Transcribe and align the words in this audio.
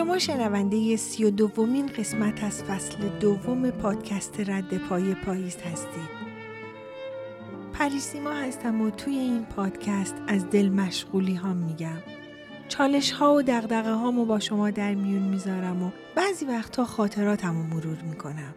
شما 0.00 0.18
شنونده 0.18 0.96
سی 0.96 1.24
و 1.24 1.30
دومین 1.30 1.86
قسمت 1.86 2.44
از 2.44 2.64
فصل 2.64 3.08
دوم 3.08 3.70
پادکست 3.70 4.40
رد 4.40 4.78
پای 4.78 5.14
پاییز 5.14 5.56
هستید. 5.56 6.10
پریسیما 7.72 8.32
هستم 8.32 8.80
و 8.80 8.90
توی 8.90 9.14
این 9.14 9.44
پادکست 9.44 10.14
از 10.26 10.50
دل 10.50 10.68
مشغولی 10.68 11.34
ها 11.34 11.54
میگم. 11.54 11.98
چالش 12.68 13.10
ها 13.10 13.34
و 13.34 13.42
دغدغه 13.42 13.92
هامو 13.92 14.24
با 14.24 14.38
شما 14.38 14.70
در 14.70 14.94
میون 14.94 15.22
می‌ذارم 15.22 15.82
و 15.82 15.90
بعضی 16.14 16.44
وقتها 16.44 16.84
خاطراتم 16.84 17.56
رو 17.56 17.62
مرور 17.62 17.98
می‌کنم. 18.02 18.54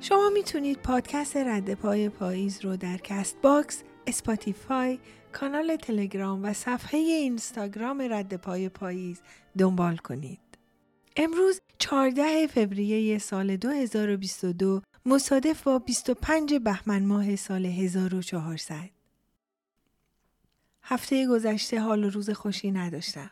شما 0.00 0.30
می‌تونید 0.34 0.78
پادکست 0.78 1.36
رد 1.36 1.74
پای 1.74 2.08
پاییز 2.08 2.64
رو 2.64 2.76
در 2.76 2.96
Castbox، 2.96 3.82
Spotify، 4.06 4.98
کانال 5.32 5.76
تلگرام 5.76 6.44
و 6.44 6.52
صفحه 6.52 6.98
اینستاگرام 6.98 8.02
رد 8.10 8.36
پای 8.36 8.68
پاییز 8.68 9.20
دنبال 9.58 9.96
کنید. 9.96 10.38
امروز 11.18 11.60
14 11.78 12.46
فوریه 12.46 13.18
سال 13.18 13.56
2022 13.56 14.82
مصادف 15.06 15.62
با 15.62 15.78
25 15.78 16.54
بهمن 16.54 17.04
ماه 17.04 17.36
سال 17.36 17.66
1400. 17.66 18.90
هفته 20.82 21.26
گذشته 21.26 21.80
حال 21.80 22.04
و 22.04 22.10
روز 22.10 22.30
خوشی 22.30 22.70
نداشتم. 22.70 23.30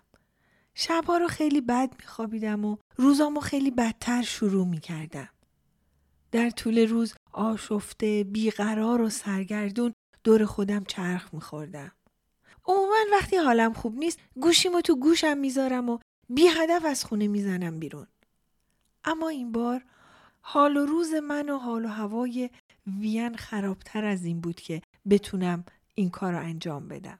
شبها 0.75 1.17
رو 1.17 1.29
خیلی 1.29 1.61
بد 1.61 1.95
میخوابیدم 1.99 2.65
و 2.65 2.77
روزامو 2.97 3.41
خیلی 3.41 3.71
بدتر 3.71 4.23
شروع 4.23 4.67
می‌کردم. 4.67 5.29
در 6.33 6.51
طول 6.51 6.79
روز 6.89 7.15
آشفته، 7.33 8.25
بیقرار 8.25 9.01
و 9.01 9.11
سرگردون 9.11 9.93
دور 10.25 10.45
خودم 10.45 10.85
چرخ 10.85 11.35
میخوردم. 11.35 11.93
عموما 12.67 12.97
وقتی 13.13 13.37
حالم 13.37 13.73
خوب 13.73 13.99
نیست 13.99 14.19
گوشیمو 14.41 14.81
تو 14.81 14.97
گوشم 14.97 15.39
می‌ذارم 15.39 15.91
و 15.91 15.99
بی 16.29 16.47
هدف 16.47 16.85
از 16.85 17.05
خونه 17.05 17.29
می‌زنم 17.29 17.79
بیرون. 17.79 18.07
اما 19.05 19.29
این 19.29 19.53
بار 19.53 19.85
حال 20.41 20.77
و 20.77 20.87
روز 20.87 21.15
من 21.15 21.49
و 21.49 21.59
حال 21.59 21.85
و 21.85 21.89
هوای 21.89 22.51
وین 22.87 23.37
خرابتر 23.37 24.05
از 24.05 24.25
این 24.25 24.41
بود 24.41 24.61
که 24.61 24.83
بتونم 25.11 25.65
این 25.95 26.11
کار 26.11 26.33
رو 26.33 26.39
انجام 26.39 26.89
بدم. 26.89 27.19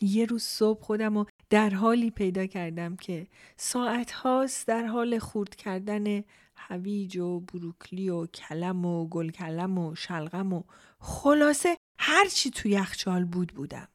یه 0.00 0.24
روز 0.26 0.42
صبح 0.42 0.82
خودم 0.82 1.18
رو 1.18 1.26
در 1.50 1.70
حالی 1.70 2.10
پیدا 2.10 2.46
کردم 2.46 2.96
که 2.96 3.26
ساعت 3.56 4.12
هاست 4.12 4.66
در 4.66 4.86
حال 4.86 5.18
خورد 5.18 5.54
کردن 5.54 6.24
هویج 6.56 7.16
و 7.16 7.40
بروکلی 7.40 8.08
و 8.08 8.26
کلم 8.26 8.84
و 8.84 9.08
گل 9.08 9.30
کلم 9.30 9.78
و 9.78 9.94
شلغم 9.94 10.52
و 10.52 10.62
خلاصه 10.98 11.76
هرچی 11.98 12.50
تو 12.50 12.68
یخچال 12.68 13.24
بود 13.24 13.52
بودم. 13.52 13.88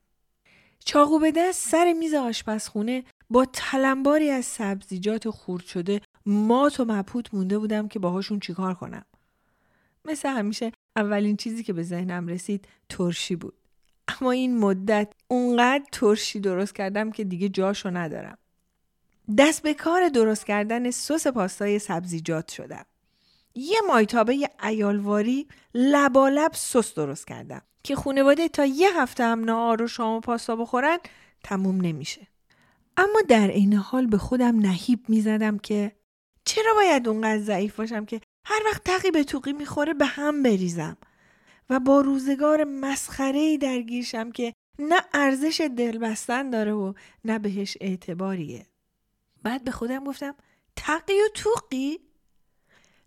چاقو 0.86 1.20
به 1.20 1.32
دست 1.32 1.70
سر 1.70 1.94
میز 1.94 2.14
آشپزخونه 2.14 3.04
با 3.32 3.46
تلمباری 3.54 4.30
از 4.30 4.46
سبزیجات 4.46 5.30
خورد 5.30 5.66
شده 5.66 6.02
مات 6.26 6.80
و 6.80 6.86
مبهوت 6.86 7.34
مونده 7.34 7.60
بودم 7.60 7.88
که 7.88 8.00
باهاشون 8.00 8.40
چیکار 8.40 8.74
کنم. 8.74 9.06
مثل 10.06 10.30
همیشه 10.30 10.72
اولین 10.96 11.38
چیزی 11.38 11.64
که 11.64 11.74
به 11.74 11.84
ذهنم 11.84 12.28
رسید 12.28 12.68
ترشی 12.90 13.36
بود. 13.36 13.54
اما 14.08 14.32
این 14.32 14.58
مدت 14.58 15.14
اونقدر 15.28 15.84
ترشی 15.92 16.40
درست 16.40 16.76
کردم 16.76 17.12
که 17.12 17.24
دیگه 17.24 17.50
جاشو 17.50 17.90
ندارم. 17.90 18.38
دست 19.38 19.64
به 19.64 19.74
کار 19.74 20.10
درست 20.10 20.46
کردن 20.46 20.92
سس 20.92 21.28
پاستای 21.28 21.80
سبزیجات 21.80 22.52
شدم. 22.52 22.86
یه 23.56 23.78
مایتابه 23.88 24.50
ایالواری 24.64 25.48
لبالب 25.76 26.52
سس 26.54 26.94
درست 26.94 27.28
کردم 27.28 27.62
که 27.84 27.96
خونواده 27.96 28.48
تا 28.48 28.66
یه 28.66 29.02
هفته 29.02 29.24
هم 29.24 29.44
نهار 29.44 29.82
و 29.82 29.88
شام 29.88 30.18
و 30.18 30.20
پاستا 30.20 30.56
بخورن 30.56 30.98
تموم 31.44 31.82
نمیشه. 31.82 32.31
اما 32.98 33.22
در 33.28 33.48
عین 33.48 33.74
حال 33.74 34.08
به 34.08 34.18
خودم 34.18 34.60
نهیب 34.60 35.10
می‌زدم 35.10 35.58
که 35.58 35.92
چرا 36.46 36.74
باید 36.74 37.08
اونقدر 37.08 37.44
ضعیف 37.44 37.76
باشم 37.76 38.06
که 38.06 38.22
هر 38.46 38.62
وقت 38.66 38.84
تقی 38.84 39.12
به 39.12 39.24
توقی 39.24 39.54
می‌خوره 39.54 39.94
به 39.94 40.06
هم 40.06 40.44
بریزم 40.44 40.98
و 41.70 41.80
با 41.80 42.02
روزگار 42.02 42.64
مسخره 42.64 43.58
درگیرشم 43.58 44.32
که 44.32 44.54
نه 44.80 45.02
ارزش 45.14 45.70
دل 45.78 45.98
بستن 45.98 46.50
داره 46.50 46.74
و 46.74 46.94
نه 47.26 47.40
بهش 47.40 47.78
اعتباریه. 47.82 48.66
بعد 49.44 49.64
به 49.64 49.72
خودم 49.72 50.04
گفتم 50.04 50.36
تقی 50.76 51.14
و 51.14 51.28
توقی؟ 51.34 52.00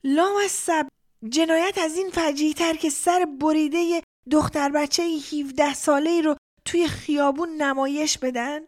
لام 0.04 0.36
از 0.44 0.50
سب 0.50 0.88
جنایت 1.28 1.78
از 1.78 1.96
این 1.96 2.10
فجیه 2.10 2.54
تر 2.54 2.74
که 2.74 2.90
سر 2.90 3.26
بریده 3.40 4.02
دختر 4.30 4.70
بچه 4.70 5.02
17 5.02 5.74
ساله 5.74 6.20
رو 6.20 6.36
توی 6.64 6.88
خیابون 6.88 7.48
نمایش 7.48 8.18
بدن؟ 8.18 8.60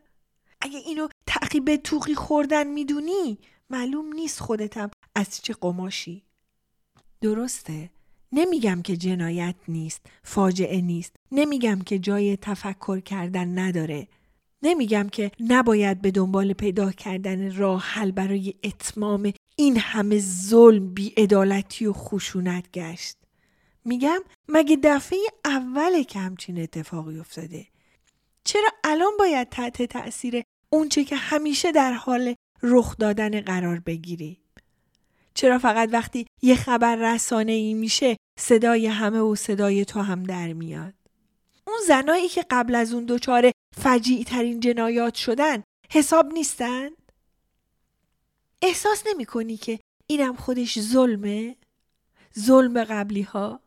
اگه 0.61 0.79
اینو 0.79 1.09
تعقیب 1.27 1.77
توقی 1.77 2.15
خوردن 2.15 2.67
می‌دونی 2.67 3.39
معلوم 3.71 4.13
نیست 4.13 4.41
خودتم 4.41 4.91
از 5.15 5.41
چه 5.41 5.55
قماشی. 5.61 6.23
درسته 7.21 7.91
نمیگم 8.33 8.83
که 8.83 8.97
جنایت 8.97 9.55
نیست 9.69 10.01
فاجعه 10.23 10.81
نیست 10.81 11.17
نمیگم 11.33 11.79
که 11.87 11.99
جای 11.99 12.37
تفکر 12.37 13.01
کردن 13.01 13.59
نداره. 13.59 14.09
نمیگم 14.63 15.09
که 15.09 15.31
نباید 15.41 16.03
به 16.03 16.11
دنبال 16.11 16.53
پیدا 16.53 16.93
کردن 16.93 17.57
راه 17.57 17.83
حل 17.83 18.11
برای 18.11 18.55
اتمام 18.65 19.33
این 19.57 19.77
همه 19.77 20.19
ظلم 20.19 20.95
بیعدالتی 20.95 21.87
و 21.87 21.93
خشونت 21.93 22.71
گشت. 22.73 23.17
میگم 23.85 24.21
مگه 24.49 24.79
دفعه 24.83 25.19
اول 25.45 26.03
که 26.03 26.19
همچین 26.19 26.63
اتفاقی 26.63 27.19
افتاده 27.19 27.67
چرا 28.47 28.69
الان 28.85 29.13
باید 29.19 29.49
تحت 29.49 29.83
تأثیر 29.83 30.43
اونچه 30.71 31.05
که 31.05 31.17
همیشه 31.17 31.73
در 31.73 31.93
حال 31.93 32.35
رخ 32.63 32.97
دادن 32.97 33.41
قرار 33.41 33.81
بگیری؟ 33.81 34.41
چرا 35.35 35.59
فقط 35.59 35.89
وقتی 35.93 36.27
یه 36.43 36.55
خبر 36.55 37.15
رسانه 37.15 37.53
ای 37.53 37.75
میشه 37.75 38.17
صدای 38.39 38.87
همه 38.87 39.19
و 39.19 39.35
صدای 39.35 39.85
تو 39.85 40.01
هم 40.01 40.23
در 40.23 40.53
میاد؟ 40.53 40.95
اون 41.67 41.77
زنایی 41.87 42.29
که 42.29 42.45
قبل 42.51 42.75
از 42.75 42.93
اون 42.95 43.05
دوچاره 43.05 43.53
فجیع 43.77 44.25
ترین 44.25 44.61
جنایات 44.61 45.15
شدن 45.15 45.63
حساب 45.91 46.33
نیستند؟ 46.33 47.13
احساس 48.63 49.03
نمی 49.07 49.25
کنی 49.25 49.57
که 49.57 49.81
اینم 50.07 50.37
خودش 50.37 50.81
ظلمه؟ 50.81 51.57
ظلم 52.39 52.85
قبلی 52.85 53.23
ها؟ 53.23 53.61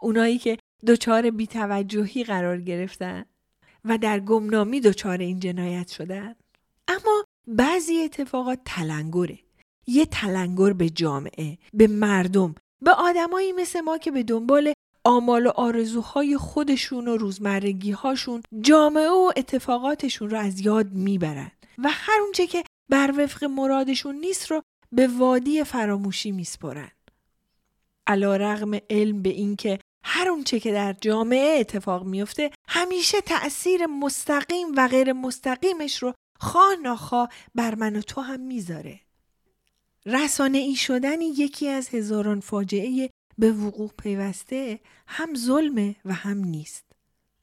اونایی 0.00 0.38
که 0.38 0.58
دچار 0.86 1.30
بیتوجهی 1.30 2.24
قرار 2.24 2.60
گرفتن 2.60 3.24
و 3.84 3.98
در 3.98 4.20
گمنامی 4.20 4.80
دچار 4.80 5.18
این 5.18 5.40
جنایت 5.40 5.88
شدن 5.88 6.34
اما 6.88 7.24
بعضی 7.46 8.02
اتفاقات 8.02 8.58
تلنگره 8.64 9.38
یه 9.86 10.06
تلنگر 10.06 10.72
به 10.72 10.90
جامعه 10.90 11.58
به 11.74 11.86
مردم 11.86 12.54
به 12.82 12.90
آدمایی 12.92 13.52
مثل 13.52 13.80
ما 13.80 13.98
که 13.98 14.10
به 14.10 14.22
دنبال 14.22 14.72
آمال 15.04 15.46
و 15.46 15.50
آرزوهای 15.50 16.36
خودشون 16.36 17.08
و 17.08 17.16
روزمرگی 17.16 17.90
هاشون 17.90 18.42
جامعه 18.60 19.08
و 19.08 19.32
اتفاقاتشون 19.36 20.30
رو 20.30 20.38
از 20.38 20.60
یاد 20.60 20.92
می‌برن 20.92 21.50
و 21.78 21.88
هر 21.92 22.20
اونچه 22.22 22.46
که 22.46 22.64
بر 22.90 23.14
وفق 23.18 23.44
مرادشون 23.44 24.14
نیست 24.14 24.50
رو 24.50 24.62
به 24.92 25.06
وادی 25.06 25.64
فراموشی 25.64 26.32
میسپرن. 26.32 26.90
علا 28.06 28.36
رغم 28.36 28.78
علم 28.90 29.22
به 29.22 29.28
اینکه 29.28 29.78
هر 30.04 30.28
اونچه 30.28 30.60
که 30.60 30.72
در 30.72 30.96
جامعه 31.00 31.60
اتفاق 31.60 32.04
میفته 32.04 32.50
همیشه 32.68 33.20
تأثیر 33.20 33.86
مستقیم 33.86 34.66
و 34.76 34.88
غیر 34.88 35.12
مستقیمش 35.12 36.02
رو 36.02 36.14
خواه 36.40 36.74
ناخواه 36.82 37.28
بر 37.54 37.74
من 37.74 37.96
و 37.96 38.00
تو 38.00 38.20
هم 38.20 38.40
می‌ذاره. 38.40 39.00
رسانه 40.06 40.58
ای 40.58 40.76
شدن 40.76 41.20
یکی 41.20 41.68
از 41.68 41.88
هزاران 41.88 42.40
فاجعه 42.40 43.10
به 43.38 43.52
وقوع 43.52 43.90
پیوسته 43.98 44.80
هم 45.06 45.34
ظلمه 45.34 45.96
و 46.04 46.12
هم 46.12 46.38
نیست. 46.38 46.84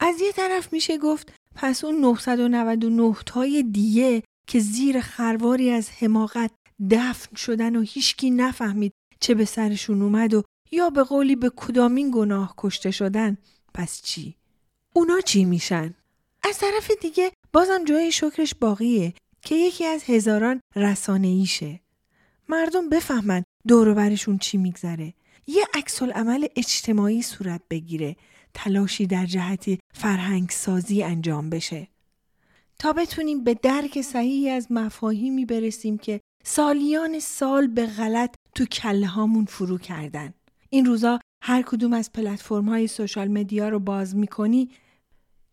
از 0.00 0.20
یه 0.20 0.32
طرف 0.32 0.72
میشه 0.72 0.98
گفت 0.98 1.32
پس 1.54 1.84
اون 1.84 2.00
999 2.00 3.16
تای 3.26 3.62
دیه 3.62 4.22
که 4.46 4.60
زیر 4.60 5.00
خرواری 5.00 5.70
از 5.70 5.90
حماقت 5.90 6.50
دفن 6.90 7.36
شدن 7.36 7.76
و 7.76 7.80
هیچکی 7.80 8.30
نفهمید 8.30 8.92
چه 9.20 9.34
به 9.34 9.44
سرشون 9.44 10.02
اومد 10.02 10.34
و 10.34 10.42
یا 10.70 10.90
به 10.90 11.02
قولی 11.02 11.36
به 11.36 11.50
کدامین 11.56 12.10
گناه 12.14 12.54
کشته 12.58 12.90
شدن 12.90 13.38
پس 13.74 14.02
چی؟ 14.02 14.36
اونا 14.96 15.20
چی 15.20 15.44
میشن؟ 15.44 15.94
از 16.42 16.58
طرف 16.58 16.90
دیگه 17.00 17.32
بازم 17.52 17.84
جای 17.84 18.12
شکرش 18.12 18.54
باقیه 18.54 19.14
که 19.42 19.54
یکی 19.54 19.84
از 19.84 20.04
هزاران 20.04 20.60
رسانه 20.76 21.26
ایشه. 21.26 21.80
مردم 22.48 22.88
بفهمن 22.88 23.42
دور 23.68 23.94
برشون 23.94 24.38
چی 24.38 24.58
میگذره. 24.58 25.14
یه 25.46 25.64
عکس 25.74 26.02
عمل 26.02 26.46
اجتماعی 26.56 27.22
صورت 27.22 27.60
بگیره. 27.70 28.16
تلاشی 28.54 29.06
در 29.06 29.26
جهت 29.26 29.64
فرهنگ 29.94 30.50
سازی 30.50 31.02
انجام 31.02 31.50
بشه. 31.50 31.88
تا 32.78 32.92
بتونیم 32.92 33.44
به 33.44 33.54
درک 33.54 34.00
صحیحی 34.00 34.50
از 34.50 34.72
مفاهیمی 34.72 35.44
برسیم 35.44 35.98
که 35.98 36.20
سالیان 36.44 37.20
سال 37.20 37.66
به 37.66 37.86
غلط 37.86 38.34
تو 38.54 38.64
کله 38.64 39.06
هامون 39.06 39.44
فرو 39.44 39.78
کردن. 39.78 40.34
این 40.70 40.84
روزا 40.84 41.20
هر 41.42 41.62
کدوم 41.62 41.92
از 41.92 42.12
پلتفرم 42.12 42.68
های 42.68 42.86
سوشال 42.86 43.28
مدیا 43.28 43.68
رو 43.68 43.78
باز 43.78 44.16
می‌کنی 44.16 44.70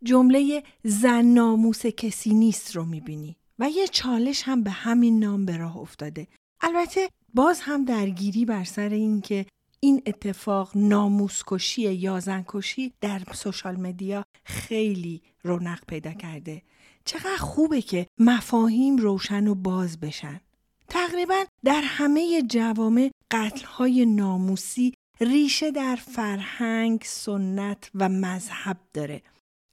جمله 0.03 0.63
زن 0.83 1.25
ناموس 1.25 1.85
کسی 1.85 2.33
نیست 2.33 2.75
رو 2.75 2.85
می‌بینی. 2.85 3.35
و 3.59 3.69
یه 3.69 3.87
چالش 3.87 4.43
هم 4.45 4.63
به 4.63 4.71
همین 4.71 5.19
نام 5.19 5.45
به 5.45 5.57
راه 5.57 5.77
افتاده 5.77 6.27
البته 6.61 7.09
باز 7.33 7.59
هم 7.61 7.85
درگیری 7.85 8.45
بر 8.45 8.63
سر 8.63 8.89
این 8.89 9.21
که 9.21 9.45
این 9.79 10.01
اتفاق 10.05 10.71
ناموسکشی 10.75 11.93
یا 11.93 12.19
زنکشی 12.19 12.93
در 13.01 13.21
سوشال 13.33 13.75
مدیا 13.75 14.23
خیلی 14.45 15.21
رونق 15.43 15.85
پیدا 15.87 16.13
کرده 16.13 16.61
چقدر 17.05 17.37
خوبه 17.37 17.81
که 17.81 18.07
مفاهیم 18.19 18.97
روشن 18.97 19.47
و 19.47 19.55
باز 19.55 19.99
بشن 19.99 20.41
تقریبا 20.87 21.43
در 21.63 21.81
همه 21.81 22.41
جوامع 22.41 23.11
قتلهای 23.31 24.05
ناموسی 24.05 24.93
ریشه 25.21 25.71
در 25.71 25.95
فرهنگ، 25.95 27.01
سنت 27.05 27.91
و 27.95 28.09
مذهب 28.09 28.77
داره. 28.93 29.21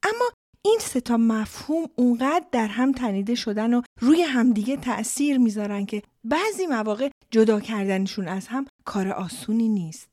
اما 0.02 0.31
این 0.64 0.79
ستا 0.81 1.17
مفهوم 1.17 1.88
اونقدر 1.97 2.44
در 2.52 2.67
هم 2.67 2.93
تنیده 2.93 3.35
شدن 3.35 3.75
و 3.75 3.82
روی 4.00 4.23
همدیگه 4.23 4.76
تأثیر 4.76 5.38
می‌ذارن 5.38 5.87
که 5.87 6.02
بعضی 6.25 6.67
مواقع 6.67 7.11
جدا 7.31 7.61
کردنشون 7.61 8.29
از 8.29 8.47
هم 8.49 8.67
کار 8.85 9.08
آسونی 9.08 9.69
نیست. 9.69 10.08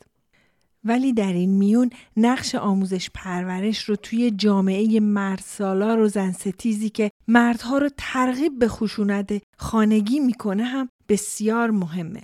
ولی 0.83 1.13
در 1.13 1.33
این 1.33 1.49
میون 1.49 1.89
نقش 2.17 2.55
آموزش 2.55 3.09
پرورش 3.13 3.83
رو 3.83 3.95
توی 3.95 4.31
جامعه 4.31 4.99
مرد 4.99 5.43
سالار 5.45 5.99
و 5.99 6.07
زن 6.07 6.31
ستیزی 6.31 6.89
که 6.89 7.11
مردها 7.27 7.77
رو 7.77 7.89
ترغیب 7.97 8.59
به 8.59 8.67
خشونت 8.67 9.41
خانگی 9.57 10.19
می‌کنه 10.19 10.63
هم 10.63 10.89
بسیار 11.09 11.71
مهمه. 11.71 12.21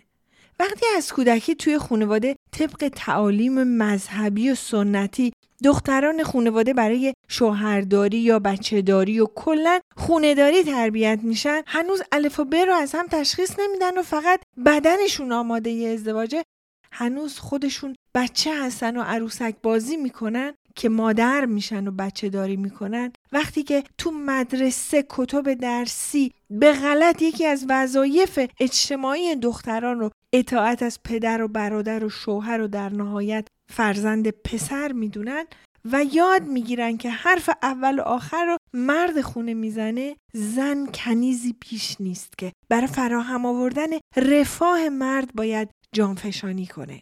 وقتی 0.60 0.86
از 0.98 1.13
کودکی 1.13 1.56
توی 1.56 1.77
خانواده 1.77 2.36
طبق 2.51 2.92
تعالیم 2.95 3.63
مذهبی 3.63 4.50
و 4.50 4.56
سنتی 4.56 5.33
دختران 5.63 6.24
خانواده 6.24 6.74
برای 6.74 7.13
شوهرداری 7.27 8.18
یا 8.18 8.39
بچهداری 8.39 9.19
و 9.19 9.27
کلا 9.36 9.80
خونهداری 9.98 10.63
تربیت 10.63 11.19
میشن 11.24 11.62
هنوز 11.68 12.01
الف 12.12 12.39
و 12.39 12.45
ب 12.45 12.56
رو 12.56 12.74
از 12.74 12.95
هم 12.95 13.07
تشخیص 13.07 13.60
نمیدن 13.60 13.98
و 13.98 14.01
فقط 14.01 14.42
بدنشون 14.65 15.31
آماده 15.31 15.89
ازدواجه. 15.94 16.44
هنوز 16.92 17.39
خودشون 17.39 17.95
بچه 18.15 18.63
هستن 18.63 18.98
و 18.98 19.01
عروسک 19.01 19.56
بازی 19.63 19.98
می‌کنن 19.98 20.54
که 20.75 20.89
مادر 20.89 21.45
میشن 21.45 21.88
و 21.88 21.92
بچه 21.92 22.30
داری 22.30 22.56
می‌کنن. 22.56 23.12
وقتی 23.31 23.63
که 23.63 23.83
تو 23.98 24.12
مدرسه 24.12 25.06
کتب 25.10 25.54
درسی 25.54 26.33
به 26.50 26.74
غلط 26.74 27.21
یکی 27.21 27.45
از 27.45 27.65
وظایف 27.69 28.39
اجتماعی 28.60 29.36
دختران 29.36 30.00
رو 30.00 30.10
اطاعت 30.33 30.83
از 30.83 31.00
پدر 31.04 31.42
و 31.42 31.48
برادر 31.48 32.06
و 32.06 32.10
شوهر 32.10 32.62
و 32.62 32.68
در 32.68 32.89
نهایت 32.89 33.48
فرزند 33.73 34.29
پسر 34.29 34.91
می‌دونن 34.91 35.45
و 35.91 36.05
یاد 36.11 36.43
می‌گیرن 36.43 36.97
که 36.97 37.09
حرف 37.09 37.49
اول 37.63 37.99
و 37.99 38.01
آخر 38.01 38.45
رو 38.45 38.57
مرد 38.73 39.21
خونه 39.21 39.53
می‌زنه 39.53 40.15
زن 40.33 40.85
کنیزی 40.85 41.55
پیش 41.59 42.01
نیست 42.01 42.37
که 42.37 42.51
برای 42.69 42.87
فراهم 42.87 43.45
آوردن 43.45 43.87
رفاه 44.17 44.89
مرد 44.89 45.33
باید 45.35 45.69
جانفشانی 45.91 46.65
کنه. 46.65 47.01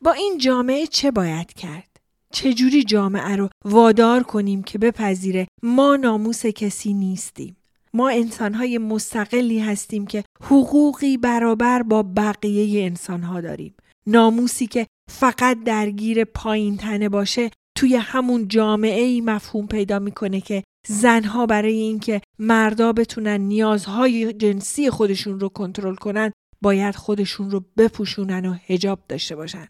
با 0.00 0.12
این 0.12 0.38
جامعه 0.38 0.86
چه 0.86 1.10
باید 1.10 1.52
کرد؟ 1.52 1.88
چجوری 2.32 2.84
جامعه 2.84 3.36
رو 3.36 3.48
وادار 3.64 4.22
کنیم 4.22 4.62
که 4.62 4.78
بپذیره 4.78 5.46
ما 5.62 5.96
ناموس 5.96 6.46
کسی 6.46 6.94
نیستیم؟ 6.94 7.56
ما 7.94 8.08
انسانهای 8.08 8.78
مستقلی 8.78 9.60
هستیم 9.60 10.06
که 10.06 10.24
حقوقی 10.42 11.16
برابر 11.16 11.82
با 11.82 12.02
بقیه 12.02 12.86
انسانها 12.86 13.40
داریم. 13.40 13.74
ناموسی 14.06 14.66
که 14.66 14.86
فقط 15.10 15.64
درگیر 15.64 16.24
پایین 16.24 16.76
تنه 16.76 17.08
باشه 17.08 17.50
توی 17.76 17.96
همون 17.96 18.48
جامعه 18.48 19.02
ای 19.02 19.20
مفهوم 19.20 19.66
پیدا 19.66 19.98
می‌کنه 19.98 20.40
که 20.40 20.62
زنها 20.86 21.46
برای 21.46 21.74
اینکه 21.74 22.20
مردا 22.38 22.92
بتونن 22.92 23.40
نیازهای 23.40 24.32
جنسی 24.32 24.90
خودشون 24.90 25.40
رو 25.40 25.48
کنترل 25.48 25.94
کنن 25.94 26.32
باید 26.62 26.96
خودشون 26.96 27.50
رو 27.50 27.64
بپوشونن 27.76 28.46
و 28.46 28.56
هجاب 28.66 29.00
داشته 29.08 29.36
باشن 29.36 29.66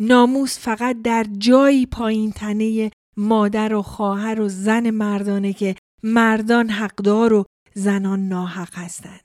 ناموس 0.00 0.58
فقط 0.58 0.96
در 1.04 1.26
جایی 1.38 1.86
پایین 1.86 2.32
تنه 2.32 2.90
مادر 3.16 3.74
و 3.74 3.82
خواهر 3.82 4.40
و 4.40 4.48
زن 4.48 4.90
مردانه 4.90 5.52
که 5.52 5.76
مردان 6.02 6.70
حقدار 6.70 7.32
و 7.32 7.44
زنان 7.74 8.28
ناحق 8.28 8.74
هستند. 8.74 9.20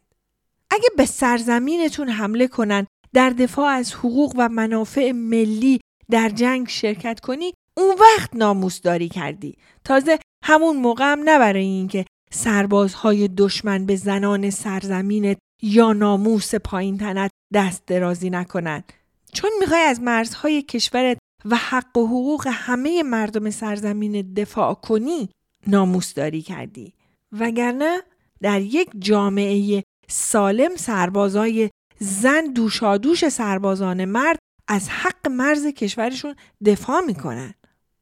اگه 0.71 0.89
به 0.97 1.05
سرزمینتون 1.05 2.09
حمله 2.09 2.47
کنن 2.47 2.87
در 3.15 3.29
دفاع 3.29 3.67
از 3.67 3.93
حقوق 3.93 4.33
و 4.37 4.49
منافع 4.49 5.11
ملی 5.11 5.79
در 6.11 6.29
جنگ 6.29 6.69
شرکت 6.69 7.19
کنی 7.19 7.53
اون 7.77 7.95
وقت 7.99 8.35
ناموس 8.35 8.81
داری 8.81 9.09
کردی. 9.09 9.57
تازه 9.83 10.19
همون 10.43 10.77
موقع 10.77 11.11
هم 11.11 11.19
نه 11.19 11.39
برای 11.39 11.65
اینکه 11.65 12.05
سربازهای 12.31 13.27
دشمن 13.27 13.85
به 13.85 13.95
زنان 13.95 14.49
سرزمینت 14.49 15.37
یا 15.63 15.93
ناموس 15.93 16.55
پایین 16.55 16.97
تنت 16.97 17.31
دست 17.53 17.85
درازی 17.85 18.29
نکنند 18.29 18.93
چون 19.33 19.49
می‌خوای 19.59 19.81
از 19.81 20.01
مرزهای 20.01 20.61
کشورت 20.61 21.17
و 21.45 21.55
حق 21.55 21.97
و 21.97 22.07
حقوق 22.07 22.47
همه 22.51 23.03
مردم 23.03 23.49
سرزمین 23.49 24.33
دفاع 24.33 24.73
کنی 24.73 25.29
ناموس 25.67 26.13
داری 26.13 26.41
کردی. 26.41 26.93
وگرنه 27.31 27.97
در 28.41 28.61
یک 28.61 28.89
جامعه 28.99 29.83
سالم 30.07 30.75
سربازای 30.75 31.69
زن 32.05 32.45
دوشادوش 32.55 33.29
سربازان 33.29 34.05
مرد 34.05 34.39
از 34.67 34.89
حق 34.89 35.27
مرز 35.29 35.67
کشورشون 35.67 36.35
دفاع 36.65 37.01
می‌کنن. 37.01 37.53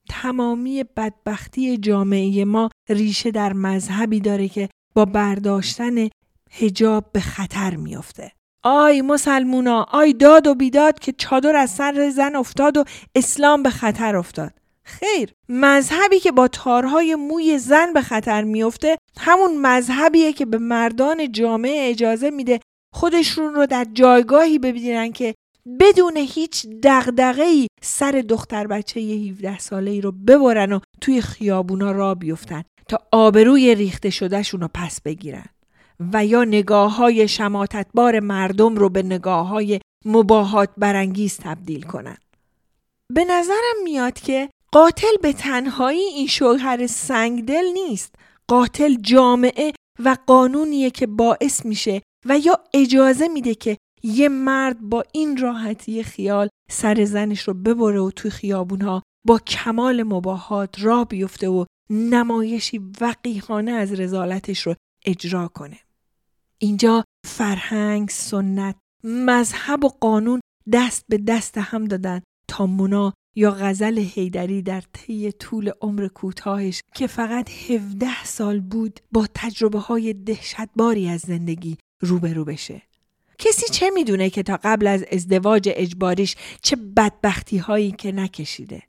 تمامی 0.09 0.83
بدبختی 0.83 1.77
جامعه 1.77 2.45
ما 2.45 2.69
ریشه 2.89 3.31
در 3.31 3.53
مذهبی 3.53 4.19
داره 4.19 4.47
که 4.47 4.69
با 4.95 5.05
برداشتن 5.05 6.09
هجاب 6.51 7.11
به 7.11 7.19
خطر 7.19 7.75
میافته. 7.75 8.31
آی 8.63 9.01
مسلمونا 9.01 9.85
آی 9.91 10.13
داد 10.13 10.47
و 10.47 10.55
بیداد 10.55 10.99
که 10.99 11.11
چادر 11.11 11.55
از 11.55 11.71
سر 11.71 12.09
زن 12.09 12.35
افتاد 12.35 12.77
و 12.77 12.83
اسلام 13.15 13.63
به 13.63 13.69
خطر 13.69 14.15
افتاد. 14.15 14.53
خیر 14.83 15.33
مذهبی 15.49 16.19
که 16.19 16.31
با 16.31 16.47
تارهای 16.47 17.15
موی 17.15 17.57
زن 17.57 17.93
به 17.93 18.01
خطر 18.01 18.43
میفته 18.43 18.97
همون 19.19 19.57
مذهبیه 19.57 20.33
که 20.33 20.45
به 20.45 20.57
مردان 20.57 21.31
جامعه 21.31 21.91
اجازه 21.91 22.29
میده 22.29 22.59
خودشون 22.93 23.53
رو 23.53 23.65
در 23.65 23.87
جایگاهی 23.93 24.59
ببینن 24.59 25.11
که 25.11 25.35
بدون 25.79 26.17
هیچ 26.17 26.67
دغدغه‌ای 26.83 27.67
سر 27.81 28.11
دختر 28.11 28.67
بچه 28.67 28.99
17 28.99 29.59
ساله 29.59 29.91
ای 29.91 30.01
رو 30.01 30.11
ببرن 30.11 30.73
و 30.73 30.79
توی 31.01 31.21
خیابونا 31.21 31.91
را 31.91 32.15
بیفتن 32.15 32.63
تا 32.87 32.99
آبروی 33.11 33.75
ریخته 33.75 34.09
شدهشون 34.09 34.61
رو 34.61 34.69
پس 34.73 35.01
بگیرن 35.01 35.45
و 36.13 36.25
یا 36.25 36.43
نگاه 36.43 36.95
های 36.95 37.27
شماتتبار 37.27 38.19
مردم 38.19 38.75
رو 38.75 38.89
به 38.89 39.03
نگاه 39.03 39.47
های 39.47 39.79
مباهات 40.05 40.69
برانگیز 40.77 41.37
تبدیل 41.37 41.81
کنن. 41.81 42.17
به 43.13 43.25
نظرم 43.25 43.83
میاد 43.83 44.13
که 44.13 44.49
قاتل 44.71 45.17
به 45.21 45.33
تنهایی 45.33 46.01
این 46.01 46.27
شوهر 46.27 46.87
سنگدل 46.87 47.65
نیست. 47.73 48.15
قاتل 48.47 48.95
جامعه 48.95 49.73
و 49.99 50.17
قانونیه 50.27 50.89
که 50.89 51.07
باعث 51.07 51.65
میشه 51.65 52.01
و 52.25 52.37
یا 52.37 52.59
اجازه 52.73 53.27
میده 53.27 53.55
که 53.55 53.77
یه 54.03 54.29
مرد 54.29 54.79
با 54.81 55.03
این 55.11 55.37
راحتی 55.37 56.03
خیال 56.03 56.49
سر 56.71 57.05
زنش 57.05 57.41
رو 57.41 57.53
ببره 57.53 57.99
و 57.99 58.11
توی 58.11 58.31
خیابونها 58.31 59.03
با 59.27 59.39
کمال 59.39 60.03
مباهات 60.03 60.81
راه 60.81 61.05
بیفته 61.07 61.49
و 61.49 61.65
نمایشی 61.89 62.81
وقیحانه 63.01 63.71
از 63.71 63.99
رزالتش 63.99 64.67
رو 64.67 64.75
اجرا 65.05 65.47
کنه. 65.47 65.79
اینجا 66.57 67.03
فرهنگ، 67.27 68.09
سنت، 68.09 68.75
مذهب 69.03 69.83
و 69.83 69.89
قانون 69.89 70.41
دست 70.73 71.05
به 71.09 71.17
دست 71.17 71.57
هم 71.57 71.85
دادن 71.85 72.21
تا 72.47 72.65
مونا 72.65 73.13
یا 73.35 73.51
غزل 73.51 73.97
هیدری 73.97 74.61
در 74.61 74.83
طی 74.93 75.31
طول 75.31 75.71
عمر 75.81 76.07
کوتاهش 76.07 76.81
که 76.95 77.07
فقط 77.07 77.49
17 77.69 78.23
سال 78.23 78.59
بود 78.59 78.99
با 79.11 79.27
تجربه 79.33 79.79
های 79.79 80.13
دهشتباری 80.13 81.09
از 81.09 81.21
زندگی 81.21 81.77
روبرو 82.03 82.45
بشه. 82.45 82.81
کسی 83.37 83.67
چه 83.71 83.89
می‌دونه 83.89 84.29
که 84.29 84.43
تا 84.43 84.59
قبل 84.63 84.87
از 84.87 85.05
ازدواج 85.11 85.69
اجباریش 85.73 86.35
چه 86.61 86.75
بدبختی 86.75 87.57
هایی 87.57 87.91
که 87.91 88.11
نکشیده. 88.11 88.83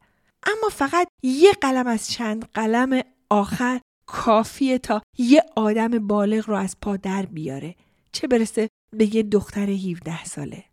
اما 0.46 0.68
فقط 0.72 1.08
یه 1.22 1.52
قلم 1.52 1.86
از 1.86 2.10
چند 2.10 2.48
قلم 2.54 3.00
آخر 3.30 3.80
کافیه 4.06 4.78
تا 4.78 5.02
یه 5.18 5.42
آدم 5.56 5.88
بالغ 5.88 6.48
رو 6.48 6.56
از 6.56 6.76
پا 6.80 6.96
در 6.96 7.26
بیاره 7.26 7.74
چه 8.12 8.26
برسه 8.26 8.68
به 8.96 9.16
یه 9.16 9.22
دختر 9.22 9.70
17 9.70 10.24
ساله 10.24 10.64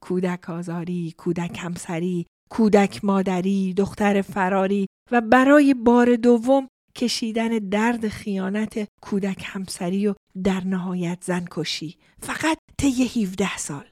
کودک 0.00 0.50
آزاری، 0.50 1.14
کودک 1.16 1.58
همسری، 1.58 2.26
کودک 2.50 3.04
مادری، 3.04 3.74
دختر 3.74 4.22
فراری 4.22 4.86
و 5.10 5.20
برای 5.20 5.74
بار 5.74 6.16
دوم 6.16 6.68
کشیدن 6.96 7.48
درد 7.48 8.08
خیانت 8.08 8.88
کودک 9.02 9.42
همسری 9.44 10.06
و 10.06 10.14
در 10.44 10.64
نهایت 10.64 11.18
زن 11.24 11.44
کشی 11.50 11.96
فقط 12.22 12.58
طی 12.78 13.22
17 13.22 13.56
سال 13.56 13.84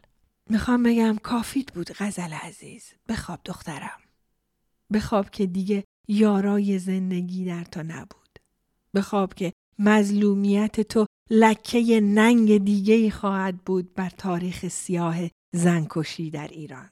می‌خوام 0.51 0.83
بگم 0.83 1.17
کافیت 1.23 1.73
بود 1.73 1.91
غزل 1.99 2.33
عزیز 2.33 2.93
بخواب 3.09 3.41
دخترم 3.45 4.01
بخواب 4.93 5.31
که 5.31 5.47
دیگه 5.47 5.85
یارای 6.09 6.79
زندگی 6.79 7.45
در 7.45 7.65
تا 7.65 7.83
نبود 7.83 8.39
بخواب 8.95 9.35
که 9.35 9.53
مظلومیت 9.79 10.81
تو 10.81 11.07
لکه 11.31 12.01
ننگ 12.01 12.65
دیگه 12.65 13.11
خواهد 13.11 13.57
بود 13.65 13.95
بر 13.95 14.11
تاریخ 14.11 14.69
سیاه 14.69 15.17
زنکشی 15.55 16.31
در 16.31 16.49
ایران. 16.49 16.91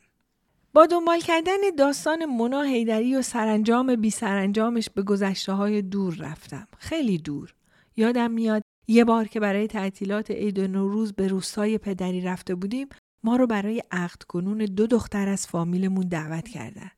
با 0.73 0.87
دنبال 0.87 1.21
کردن 1.21 1.71
داستان 1.79 2.25
مونا 2.25 2.63
هیدری 2.63 3.17
و 3.17 3.23
سرانجام 3.23 3.97
بی 3.97 4.11
سرانجامش 4.11 4.91
به 4.91 5.03
گذشته 5.03 5.53
های 5.53 5.83
دور 5.83 6.15
رفتم. 6.15 6.69
خیلی 6.79 7.19
دور. 7.19 7.55
یادم 7.97 8.31
میاد 8.31 8.63
یه 8.87 9.05
بار 9.05 9.29
که 9.29 9.41
برای 9.41 9.67
تعطیلات 9.67 10.31
عید 10.31 10.61
نوروز 10.61 11.13
به 11.13 11.29
روستای 11.29 11.79
پدری 11.79 12.21
رفته 12.21 12.55
بودیم 12.55 12.89
ما 13.25 13.37
رو 13.37 13.47
برای 13.47 13.83
عقد 13.91 14.23
کنون 14.23 14.59
دو 14.59 14.87
دختر 14.87 15.29
از 15.29 15.47
فامیلمون 15.47 16.09
دعوت 16.09 16.49
کردن. 16.49 16.91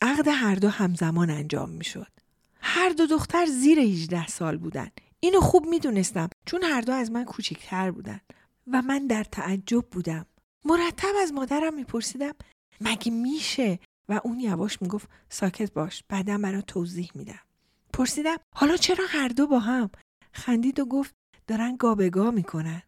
عقد 0.00 0.28
هر 0.28 0.54
دو 0.54 0.68
همزمان 0.68 1.30
انجام 1.30 1.70
می 1.70 1.84
شد. 1.84 2.12
هر 2.60 2.88
دو 2.88 3.06
دختر 3.06 3.46
زیر 3.46 3.78
18 3.78 4.26
سال 4.26 4.56
بودن. 4.56 4.88
اینو 5.20 5.40
خوب 5.40 5.66
می‌دونستم 5.66 6.28
چون 6.46 6.62
هر 6.62 6.80
دو 6.80 6.92
از 6.92 7.10
من 7.10 7.24
کوچکتر 7.24 7.90
بودن 7.90 8.20
و 8.72 8.82
من 8.82 9.06
در 9.06 9.24
تعجب 9.24 9.84
بودم. 9.90 10.26
مرتب 10.64 11.12
از 11.22 11.32
مادرم 11.32 11.74
میپرسیدم 11.74 12.34
مگه 12.80 13.12
میشه 13.12 13.78
و 14.08 14.20
اون 14.24 14.40
یواش 14.40 14.82
می‌گفت 14.82 15.08
ساکت 15.28 15.72
باش 15.72 16.04
بعدا 16.08 16.38
برای 16.38 16.62
توضیح 16.66 17.10
میدم. 17.14 17.40
پرسیدم 17.92 18.36
حالا 18.54 18.76
چرا 18.76 19.04
هر 19.08 19.28
دو 19.28 19.46
با 19.46 19.58
هم؟ 19.58 19.90
خندید 20.32 20.80
و 20.80 20.84
گفت 20.84 21.14
دارن 21.48 21.76
گابگا 21.76 22.30
می‌کنن. 22.30 22.82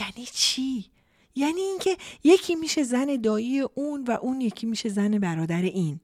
یعنی 0.00 0.26
چی؟ 0.32 0.90
یعنی 1.34 1.60
اینکه 1.60 1.96
یکی 2.24 2.54
میشه 2.54 2.82
زن 2.82 3.16
دایی 3.16 3.60
اون 3.60 4.04
و 4.04 4.10
اون 4.10 4.40
یکی 4.40 4.66
میشه 4.66 4.88
زن 4.88 5.18
برادر 5.18 5.62
این. 5.62 6.00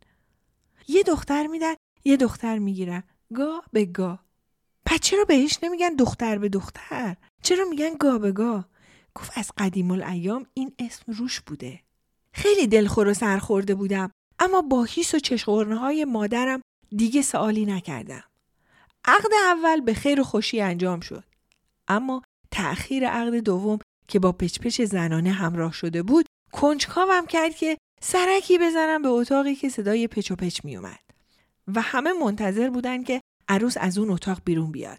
یه 0.88 1.02
دختر 1.02 1.46
میدن 1.46 1.74
یه 2.04 2.16
دختر 2.16 2.58
می‌گیرن 2.58 3.02
گا 3.34 3.62
به 3.72 3.84
گا. 3.84 4.18
پس 4.86 5.00
چرا 5.00 5.24
بهش 5.24 5.58
نمیگن 5.62 5.94
دختر 5.94 6.38
به 6.38 6.48
دختر؟ 6.48 7.16
چرا 7.42 7.64
میگن 7.64 7.94
گا 8.00 8.18
به 8.18 8.32
گا؟ 8.32 8.64
گفت 9.14 9.32
از 9.34 9.50
قدیم 9.56 9.90
الایام 9.90 10.46
این 10.54 10.72
اسم 10.78 11.12
روش 11.12 11.40
بوده. 11.40 11.80
خیلی 12.32 12.66
دلخور 12.66 13.08
و 13.08 13.14
سرخورده 13.14 13.74
بودم 13.74 14.10
اما 14.38 14.62
با 14.62 14.84
هیس 14.84 15.14
و 15.14 15.18
چشخورنه 15.18 15.76
های 15.76 16.04
مادرم 16.04 16.60
دیگه 16.96 17.22
سوالی 17.22 17.64
نکردم. 17.66 18.24
عقد 19.04 19.32
اول 19.46 19.80
به 19.80 19.94
خیر 19.94 20.20
و 20.20 20.24
خوشی 20.24 20.60
انجام 20.60 21.00
شد. 21.00 21.24
اما 21.88 22.22
تأخیر 22.50 23.08
عقد 23.08 23.34
دوم 23.34 23.78
که 24.08 24.18
با 24.18 24.32
پچپچ 24.32 24.80
زنانه 24.80 25.30
همراه 25.30 25.72
شده 25.72 26.02
بود 26.02 26.26
کنجکاوم 26.52 27.26
کرد 27.26 27.54
که 27.54 27.78
سرکی 28.00 28.58
بزنم 28.58 29.02
به 29.02 29.08
اتاقی 29.08 29.54
که 29.54 29.68
صدای 29.68 30.08
پچ 30.08 30.30
و 30.30 30.36
پچ 30.36 30.60
می 30.64 30.76
اومد. 30.76 31.00
و 31.74 31.80
همه 31.80 32.12
منتظر 32.12 32.70
بودن 32.70 33.02
که 33.02 33.20
عروس 33.48 33.76
از 33.80 33.98
اون 33.98 34.10
اتاق 34.10 34.38
بیرون 34.44 34.72
بیاد. 34.72 34.98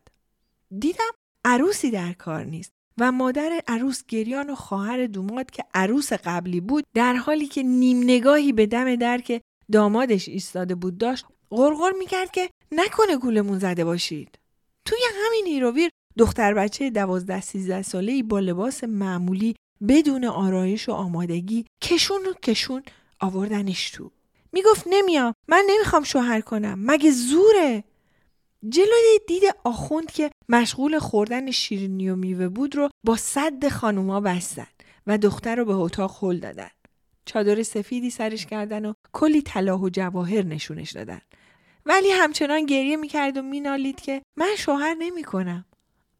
دیدم 0.79 1.11
عروسی 1.45 1.91
در 1.91 2.13
کار 2.13 2.43
نیست 2.43 2.71
و 2.97 3.11
مادر 3.11 3.61
عروس 3.67 4.03
گریان 4.07 4.49
و 4.49 4.55
خواهر 4.55 5.07
دوماد 5.07 5.51
که 5.51 5.63
عروس 5.73 6.13
قبلی 6.13 6.61
بود 6.61 6.85
در 6.93 7.13
حالی 7.13 7.47
که 7.47 7.63
نیم 7.63 8.03
نگاهی 8.03 8.53
به 8.53 8.65
دم 8.65 8.95
در 8.95 9.17
که 9.17 9.41
دامادش 9.71 10.29
ایستاده 10.29 10.75
بود 10.75 10.97
داشت 10.97 11.25
غرغر 11.51 11.91
می‌کرد 11.91 12.31
که 12.31 12.49
نکنه 12.71 13.17
گولمون 13.17 13.59
زده 13.59 13.85
باشید. 13.85 14.39
توی 14.85 14.99
همین 15.25 15.45
هیروویر 15.45 15.89
دختر 16.19 16.53
بچه 16.53 16.89
دوازده 16.89 17.41
سیزده 17.41 17.81
ساله 17.81 18.23
با 18.23 18.39
لباس 18.39 18.83
معمولی 18.83 19.55
بدون 19.87 20.25
آرایش 20.25 20.89
و 20.89 20.91
آمادگی 20.91 21.65
کشون 21.83 22.25
و 22.25 22.33
کشون 22.33 22.83
آوردنش 23.19 23.89
تو. 23.89 24.11
می‌گفت 24.51 24.83
نمیام 24.89 25.33
من 25.47 25.63
نمی‌خوام 25.69 26.03
شوهر 26.03 26.41
کنم 26.41 26.79
مگه 26.85 27.11
زوره 27.11 27.83
جلوی 28.69 29.19
دید 29.27 29.43
آخوند 29.63 30.11
که 30.11 30.31
مشغول 30.49 30.99
خوردن 30.99 31.51
شیرینی 31.51 32.09
و 32.09 32.15
میوه 32.15 32.47
بود 32.47 32.75
رو 32.75 32.89
با 33.05 33.15
صد 33.15 33.67
خانوما 33.67 34.21
بستن 34.21 34.67
و 35.07 35.17
دختر 35.17 35.55
رو 35.55 35.65
به 35.65 35.73
اتاق 35.73 36.23
هل 36.23 36.39
دادن. 36.39 36.69
چادر 37.25 37.63
سفیدی 37.63 38.09
سرش 38.09 38.45
کردن 38.45 38.85
و 38.85 38.93
کلی 39.13 39.41
طلا 39.41 39.77
و 39.77 39.89
جواهر 39.89 40.41
نشونش 40.41 40.91
دادن. 40.91 41.21
ولی 41.85 42.09
همچنان 42.09 42.65
گریه 42.65 42.95
می‌کرد 42.95 43.37
و 43.37 43.41
مینالید 43.41 44.01
که 44.01 44.21
من 44.37 44.55
شوهر 44.57 44.93
نمی‌کنم. 44.99 45.65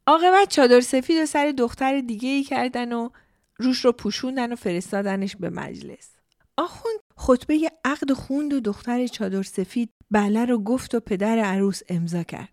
عاقبت 0.07 0.49
چادر 0.49 0.81
سفید 0.81 1.23
و 1.23 1.25
سر 1.25 1.53
دختر 1.57 2.01
دیگه 2.01 2.29
ای 2.29 2.43
کردن 2.43 2.93
و 2.93 3.09
روش 3.57 3.85
رو 3.85 3.91
پوشوندن 3.91 4.53
و 4.53 4.55
فرستادنش 4.55 5.35
به 5.35 5.49
مجلس. 5.49 6.09
آخوند 6.57 6.99
خطبه 7.15 7.71
عقد 7.85 8.13
خوند 8.13 8.53
و 8.53 8.59
دختر 8.59 9.07
چادر 9.07 9.43
سفید 9.43 9.89
بله 10.11 10.45
رو 10.45 10.63
گفت 10.63 10.95
و 10.95 10.99
پدر 10.99 11.39
عروس 11.39 11.81
امضا 11.89 12.23
کرد. 12.23 12.49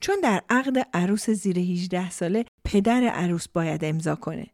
چون 0.00 0.16
در 0.22 0.42
عقد 0.50 0.86
عروس 0.94 1.30
زیر 1.30 1.58
18 1.58 2.10
ساله 2.10 2.44
پدر 2.64 3.04
عروس 3.04 3.48
باید 3.48 3.84
امضا 3.84 4.14
کنه. 4.14 4.46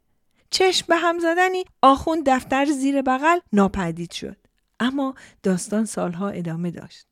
چشم 0.49 0.85
به 0.89 0.95
هم 0.95 1.19
زدنی 1.19 1.63
آخوند 1.81 2.29
دفتر 2.29 2.65
زیر 2.65 3.01
بغل 3.01 3.39
ناپدید 3.53 4.11
شد. 4.11 4.37
اما 4.79 5.15
داستان 5.43 5.85
سالها 5.85 6.29
ادامه 6.29 6.71
داشت. 6.71 7.07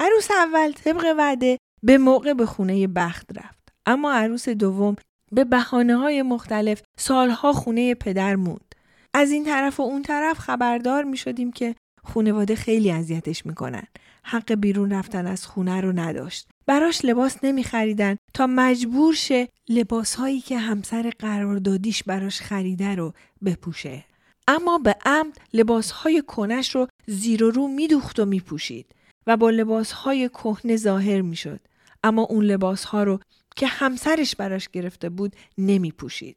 عروس 0.00 0.30
اول 0.30 0.72
طبق 0.72 1.14
وعده 1.18 1.58
به 1.82 1.98
موقع 1.98 2.32
به 2.32 2.46
خونه 2.46 2.86
بخت 2.86 3.38
رفت. 3.38 3.61
اما 3.86 4.12
عروس 4.12 4.48
دوم 4.48 4.96
به 5.32 5.44
بحانه 5.44 5.96
های 5.96 6.22
مختلف 6.22 6.82
سالها 6.98 7.52
خونه 7.52 7.94
پدر 7.94 8.36
موند. 8.36 8.74
از 9.14 9.30
این 9.30 9.44
طرف 9.44 9.80
و 9.80 9.82
اون 9.82 10.02
طرف 10.02 10.38
خبردار 10.38 11.04
می 11.04 11.16
شدیم 11.16 11.52
که 11.52 11.74
خونواده 12.04 12.54
خیلی 12.54 12.90
اذیتش 12.90 13.46
می‌کنن. 13.46 13.86
حق 14.24 14.52
بیرون 14.54 14.92
رفتن 14.92 15.26
از 15.26 15.46
خونه 15.46 15.80
رو 15.80 15.92
نداشت. 15.92 16.48
براش 16.66 17.04
لباس 17.04 17.36
نمی 17.42 17.64
خریدن 17.64 18.16
تا 18.34 18.46
مجبور 18.46 19.14
شه 19.14 19.48
لباس 19.68 20.14
هایی 20.14 20.40
که 20.40 20.58
همسر 20.58 21.12
قراردادیش 21.18 22.02
براش 22.02 22.40
خریده 22.40 22.94
رو 22.94 23.12
بپوشه. 23.44 24.04
اما 24.48 24.78
به 24.78 24.96
عمد 25.04 25.40
لباس 25.54 25.90
های 25.90 26.22
کنش 26.26 26.74
رو 26.74 26.88
زیر 27.06 27.44
و 27.44 27.50
رو 27.50 27.68
میدوخت 27.68 28.20
و 28.20 28.24
میپوشید 28.24 28.86
و 29.26 29.36
با 29.36 29.50
لباس 29.50 29.92
های 29.92 30.28
کهنه 30.28 30.76
ظاهر 30.76 31.20
می‌شد. 31.20 31.60
اما 32.04 32.22
اون 32.22 32.44
لباس 32.44 32.84
ها 32.84 33.02
رو 33.02 33.20
که 33.56 33.66
همسرش 33.66 34.36
براش 34.36 34.68
گرفته 34.68 35.08
بود 35.08 35.36
نمی 35.58 35.92
پوشید. 35.92 36.36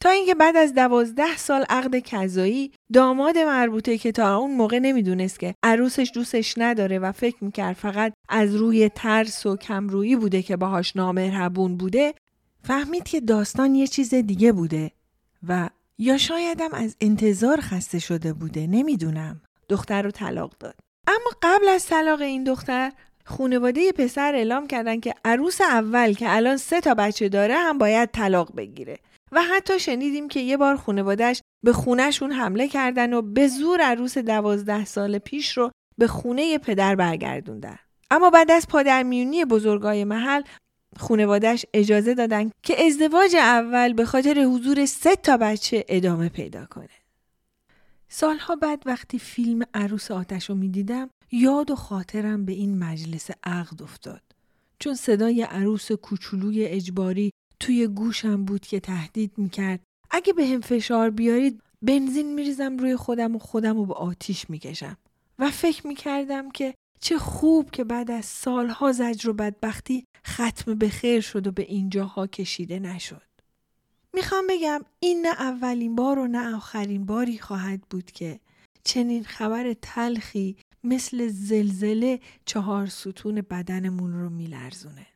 تا 0.00 0.08
اینکه 0.10 0.34
بعد 0.34 0.56
از 0.56 0.74
دوازده 0.74 1.36
سال 1.36 1.64
عقد 1.68 1.98
کذایی 1.98 2.72
داماد 2.92 3.38
مربوطه 3.38 3.98
که 3.98 4.12
تا 4.12 4.36
اون 4.36 4.54
موقع 4.54 4.78
نمی‌دونست 4.78 5.40
که 5.40 5.54
عروسش 5.62 6.10
دوستش 6.14 6.54
نداره 6.58 6.98
و 6.98 7.12
فکر 7.12 7.44
می‌کرد 7.44 7.76
فقط 7.76 8.12
از 8.28 8.54
روی 8.54 8.88
ترس 8.88 9.46
و 9.46 9.56
کمرویی 9.56 10.16
بوده 10.16 10.42
که 10.42 10.56
باهاش 10.56 10.96
نامهربون 10.96 11.76
بوده 11.76 12.14
فهمید 12.62 13.02
که 13.02 13.20
داستان 13.20 13.74
یه 13.74 13.86
چیز 13.86 14.14
دیگه 14.14 14.52
بوده 14.52 14.90
و 15.48 15.70
یا 15.98 16.18
شایدم 16.18 16.72
از 16.72 16.96
انتظار 17.00 17.60
خسته 17.60 17.98
شده 17.98 18.32
بوده 18.32 18.66
نمی‌دونم 18.66 19.40
دختر 19.68 20.02
رو 20.02 20.10
طلاق 20.10 20.54
داد 20.60 20.74
اما 21.06 21.30
قبل 21.42 21.68
از 21.68 21.86
طلاق 21.86 22.20
این 22.20 22.44
دختر 22.44 22.92
خونواده 23.24 23.92
پسر 23.92 24.34
اعلام 24.34 24.66
کردن 24.66 25.00
که 25.00 25.14
عروس 25.24 25.60
اول 25.60 26.12
که 26.12 26.36
الان 26.36 26.56
سه 26.56 26.80
تا 26.80 26.94
بچه 26.94 27.28
داره 27.28 27.54
هم 27.54 27.78
باید 27.78 28.10
طلاق 28.10 28.56
بگیره 28.56 28.98
و 29.32 29.42
حتی 29.42 29.78
شنیدیم 29.78 30.28
که 30.28 30.40
یه 30.40 30.56
بار 30.56 30.76
خونوادش 30.76 31.42
به 31.64 31.72
خونهشون 31.72 32.32
حمله 32.32 32.68
کردن 32.68 33.12
و 33.12 33.22
به 33.22 33.48
زور 33.48 33.80
عروس 33.80 34.18
دوازده 34.18 34.84
سال 34.84 35.18
پیش 35.18 35.56
رو 35.58 35.70
به 35.98 36.06
خونه 36.06 36.58
پدر 36.58 36.94
برگردوندن. 36.94 37.78
اما 38.10 38.30
بعد 38.30 38.50
از 38.50 38.68
پادرمیونی 38.68 39.44
بزرگای 39.44 40.04
محل 40.04 40.42
خونوادش 40.98 41.66
اجازه 41.74 42.14
دادن 42.14 42.50
که 42.62 42.86
ازدواج 42.86 43.36
اول 43.36 43.92
به 43.92 44.04
خاطر 44.04 44.38
حضور 44.38 44.86
سه 44.86 45.16
تا 45.16 45.36
بچه 45.36 45.84
ادامه 45.88 46.28
پیدا 46.28 46.66
کنه. 46.66 46.88
سالها 48.08 48.56
بعد 48.56 48.82
وقتی 48.86 49.18
فیلم 49.18 49.62
عروس 49.74 50.10
آتش 50.10 50.50
رو 50.50 50.56
می‌دیدم 50.56 51.10
یاد 51.32 51.70
و 51.70 51.76
خاطرم 51.76 52.44
به 52.44 52.52
این 52.52 52.78
مجلس 52.78 53.30
عقد 53.44 53.82
افتاد. 53.82 54.22
چون 54.78 54.94
صدای 54.94 55.42
عروس 55.42 55.92
کوچولوی 55.92 56.64
اجباری 56.64 57.30
توی 57.60 57.86
گوشم 57.86 58.44
بود 58.44 58.60
که 58.60 58.80
تهدید 58.80 59.32
می‌کرد 59.36 59.80
اگه 60.10 60.32
به 60.32 60.46
هم 60.46 60.60
فشار 60.60 61.10
بیارید 61.10 61.62
بنزین 61.82 62.34
میریزم 62.34 62.76
روی 62.76 62.96
خودم 62.96 63.36
و 63.36 63.38
خودم 63.38 63.76
رو 63.76 63.86
به 63.86 63.94
آتیش 63.94 64.50
می‌کشم 64.50 64.96
و 65.38 65.50
فکر 65.50 65.86
می‌کردم 65.86 66.50
که 66.50 66.74
چه 67.00 67.18
خوب 67.18 67.70
که 67.70 67.84
بعد 67.84 68.10
از 68.10 68.24
سالها 68.24 68.92
زجر 68.92 69.30
و 69.30 69.32
بدبختی 69.32 70.04
ختم 70.26 70.74
به 70.74 70.88
خیر 70.88 71.20
شد 71.20 71.46
و 71.46 71.52
به 71.52 71.62
اینجاها 71.62 72.26
کشیده 72.26 72.78
نشد. 72.78 73.22
می‌خوام 74.14 74.44
بگم 74.50 74.80
این 75.00 75.26
نه 75.26 75.28
اولین 75.28 75.94
بار 75.94 76.18
و 76.18 76.26
نه 76.26 76.54
آخرین 76.54 77.06
باری 77.06 77.38
خواهد 77.38 77.80
بود 77.90 78.10
که 78.10 78.40
چنین 78.84 79.24
خبر 79.24 79.72
تلخی 79.82 80.56
مثل 80.84 81.28
زلزله 81.28 82.20
چهار 82.44 82.86
ستون 82.86 83.40
بدنمون 83.40 84.12
رو 84.12 84.30
میلرزونه. 84.30 85.06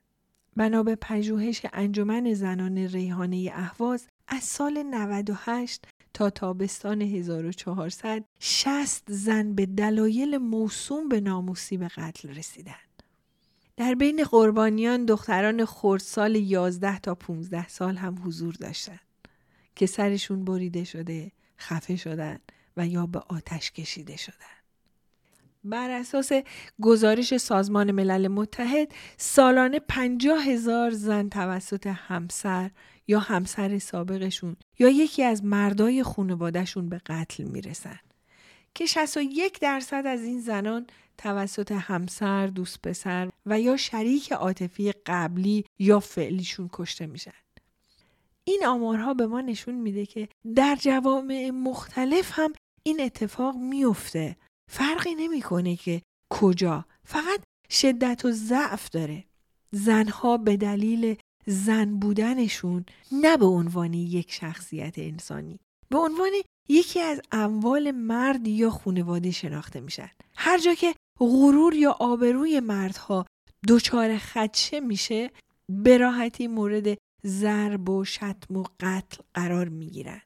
بنا 0.56 0.82
به 0.82 0.94
پژوهش 0.94 1.66
انجمن 1.72 2.34
زنان 2.34 2.78
ریحانه 2.78 3.50
اهواز 3.54 4.06
از 4.28 4.42
سال 4.42 4.82
98 4.82 5.84
تا 6.14 6.30
تابستان 6.30 7.02
1400 7.02 8.24
60 8.38 9.02
زن 9.12 9.54
به 9.54 9.66
دلایل 9.66 10.38
موسوم 10.38 11.08
به 11.08 11.20
ناموسی 11.20 11.76
به 11.76 11.88
قتل 11.88 12.28
رسیدند. 12.28 13.02
در 13.76 13.94
بین 13.94 14.24
قربانیان 14.24 15.04
دختران 15.04 15.64
خردسال 15.64 16.36
11 16.36 16.98
تا 16.98 17.14
15 17.14 17.68
سال 17.68 17.96
هم 17.96 18.18
حضور 18.24 18.54
داشتند 18.54 19.00
که 19.74 19.86
سرشون 19.86 20.44
بریده 20.44 20.84
شده، 20.84 21.32
خفه 21.58 21.96
شدن 21.96 22.38
و 22.76 22.86
یا 22.86 23.06
به 23.06 23.18
آتش 23.18 23.72
کشیده 23.72 24.16
شدن. 24.16 24.55
بر 25.70 25.90
اساس 25.90 26.32
گزارش 26.82 27.36
سازمان 27.36 27.90
ملل 27.90 28.28
متحد 28.28 28.92
سالانه 29.16 29.78
پنجاه 29.78 30.44
هزار 30.44 30.90
زن 30.90 31.28
توسط 31.28 31.86
همسر 31.86 32.70
یا 33.06 33.18
همسر 33.18 33.78
سابقشون 33.78 34.56
یا 34.78 34.88
یکی 34.88 35.22
از 35.22 35.44
مردای 35.44 36.02
خانوادهشون 36.02 36.88
به 36.88 37.00
قتل 37.06 37.44
می‌رسن 37.44 37.98
که 38.74 38.86
61 38.86 39.60
درصد 39.60 40.02
از 40.06 40.24
این 40.24 40.40
زنان 40.40 40.86
توسط 41.18 41.72
همسر، 41.72 42.46
دوست 42.46 42.82
پسر 42.82 43.30
و 43.46 43.60
یا 43.60 43.76
شریک 43.76 44.32
عاطفی 44.32 44.92
قبلی 45.06 45.64
یا 45.78 46.00
فعلیشون 46.00 46.70
کشته 46.72 47.06
میشن. 47.06 47.32
این 48.44 48.66
آمارها 48.66 49.14
به 49.14 49.26
ما 49.26 49.40
نشون 49.40 49.74
میده 49.74 50.06
که 50.06 50.28
در 50.54 50.76
جوامع 50.80 51.50
مختلف 51.50 52.30
هم 52.34 52.52
این 52.82 53.00
اتفاق 53.00 53.56
میفته 53.56 54.36
فرقی 54.70 55.14
نمی‌کنه 55.14 55.76
که 55.76 56.02
کجا 56.30 56.84
فقط 57.04 57.40
شدت 57.70 58.24
و 58.24 58.30
ضعف 58.30 58.90
داره. 58.90 59.24
زنها 59.72 60.36
به 60.36 60.56
دلیل 60.56 61.16
زن 61.46 61.96
بودنشون 61.96 62.84
نه 63.12 63.36
به 63.36 63.46
عنوان 63.46 63.94
یک 63.94 64.32
شخصیت 64.32 64.98
انسانی 64.98 65.60
به 65.88 65.98
عنوان 65.98 66.30
یکی 66.68 67.00
از 67.00 67.20
اموال 67.32 67.90
مرد 67.90 68.48
یا 68.48 68.70
خانواده 68.70 69.30
شناخته 69.30 69.80
میشن. 69.80 70.10
هر 70.36 70.58
جا 70.58 70.74
که 70.74 70.94
غرور 71.20 71.74
یا 71.74 71.92
آبروی 71.92 72.60
مردها 72.60 73.26
دچار 73.68 74.18
خدشه 74.18 74.80
میشه 74.80 75.30
به 75.68 75.98
راحتی 75.98 76.46
مورد 76.46 76.98
ضرب 77.26 77.88
و 77.88 78.04
شتم 78.04 78.56
و 78.56 78.64
قتل 78.80 79.22
قرار 79.34 79.68
می‌گیرن. 79.68 80.22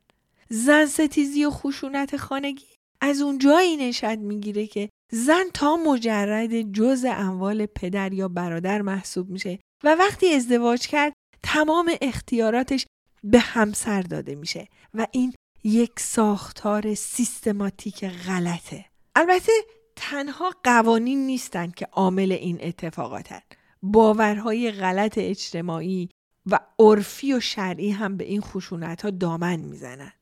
زن 0.48 0.86
ستیزی 0.86 1.44
و 1.44 1.50
خشونت 1.50 2.16
خانگی؟ 2.16 2.79
از 3.00 3.20
اون 3.20 3.38
جایی 3.38 3.76
نشد 3.76 4.18
می‌گیره 4.18 4.66
که 4.66 4.88
زن 5.12 5.44
تا 5.54 5.76
مجرد 5.76 6.62
جز 6.62 7.04
اموال 7.08 7.66
پدر 7.66 8.12
یا 8.12 8.28
برادر 8.28 8.82
محسوب 8.82 9.30
میشه 9.30 9.58
و 9.84 9.94
وقتی 9.94 10.34
ازدواج 10.34 10.86
کرد 10.86 11.12
تمام 11.42 11.90
اختیاراتش 12.02 12.86
به 13.24 13.38
همسر 13.38 14.02
داده 14.02 14.34
میشه 14.34 14.68
و 14.94 15.06
این 15.12 15.32
یک 15.64 16.00
ساختار 16.00 16.94
سیستماتیک 16.94 18.04
غلطه. 18.04 18.84
البته 19.14 19.52
تنها 19.96 20.54
قوانین 20.64 21.26
نیستند 21.26 21.74
که 21.74 21.86
عامل 21.92 22.32
این 22.32 22.58
اتفاقاتن. 22.62 23.40
باورهای 23.82 24.72
غلط 24.72 25.18
اجتماعی 25.18 26.08
و 26.46 26.58
عرفی 26.78 27.32
و 27.32 27.40
شرعی 27.40 27.90
هم 27.90 28.16
به 28.16 28.24
این 28.24 28.40
خشونت 28.40 29.02
ها 29.02 29.10
دامن 29.10 29.56
می‌زنن. 29.56 30.12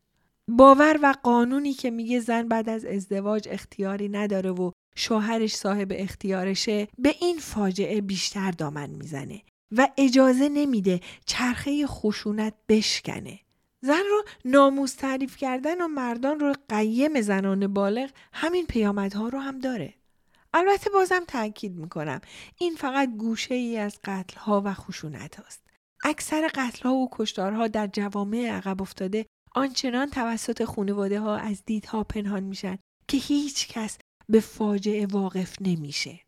باور 0.48 0.98
و 1.02 1.14
قانونی 1.22 1.72
که 1.72 1.90
میگه 1.90 2.20
زن 2.20 2.48
بعد 2.48 2.68
از 2.68 2.84
ازدواج 2.84 3.48
اختیاری 3.50 4.08
نداره 4.08 4.50
و 4.50 4.70
شوهرش 4.96 5.56
صاحب 5.56 5.92
اختیارشه 5.94 6.88
به 6.98 7.14
این 7.20 7.38
فاجعه 7.38 8.00
بیشتر 8.00 8.50
دامن 8.50 8.90
می‌زنه 8.90 9.42
و 9.76 9.88
اجازه 9.98 10.48
نمیده 10.48 11.00
چرخه 11.26 11.86
خشونت 11.86 12.54
بشکنه. 12.68 13.40
زن 13.80 14.02
رو 14.10 14.24
ناموز 14.44 14.96
تعریف 14.96 15.36
کردن 15.36 15.80
و 15.80 15.88
مردان 15.88 16.40
رو 16.40 16.54
قیم 16.68 17.20
زنان 17.20 17.66
بالغ 17.66 18.10
همین 18.32 18.66
پیامدها 18.66 19.28
رو 19.28 19.38
هم 19.38 19.58
داره. 19.58 19.94
البته 20.54 20.90
بازم 20.90 21.24
تاکید 21.28 21.76
می‌کنم 21.76 22.20
این 22.58 22.74
فقط 22.74 23.08
گوشه 23.16 23.54
ای 23.54 23.76
از 23.76 23.98
قتل 24.04 24.38
ها 24.38 24.62
و 24.64 24.74
خشونت 24.74 25.40
هاست. 25.40 25.62
اکثر 26.04 26.50
قتل 26.54 26.88
ها 26.88 26.94
و 26.94 27.08
کشتارها 27.12 27.68
در 27.68 27.86
جوامع 27.86 28.46
عقب 28.46 28.82
افتاده 28.82 29.26
آنچنان 29.58 30.10
توسط 30.10 30.64
خانواده 30.64 31.20
ها 31.20 31.36
از 31.36 31.62
دیدها 31.66 32.04
پنهان 32.04 32.42
میشن 32.42 32.78
که 33.08 33.16
هیچ 33.16 33.68
کس 33.68 33.98
به 34.28 34.40
فاجعه 34.40 35.06
واقف 35.06 35.56
نمیشه. 35.60 36.20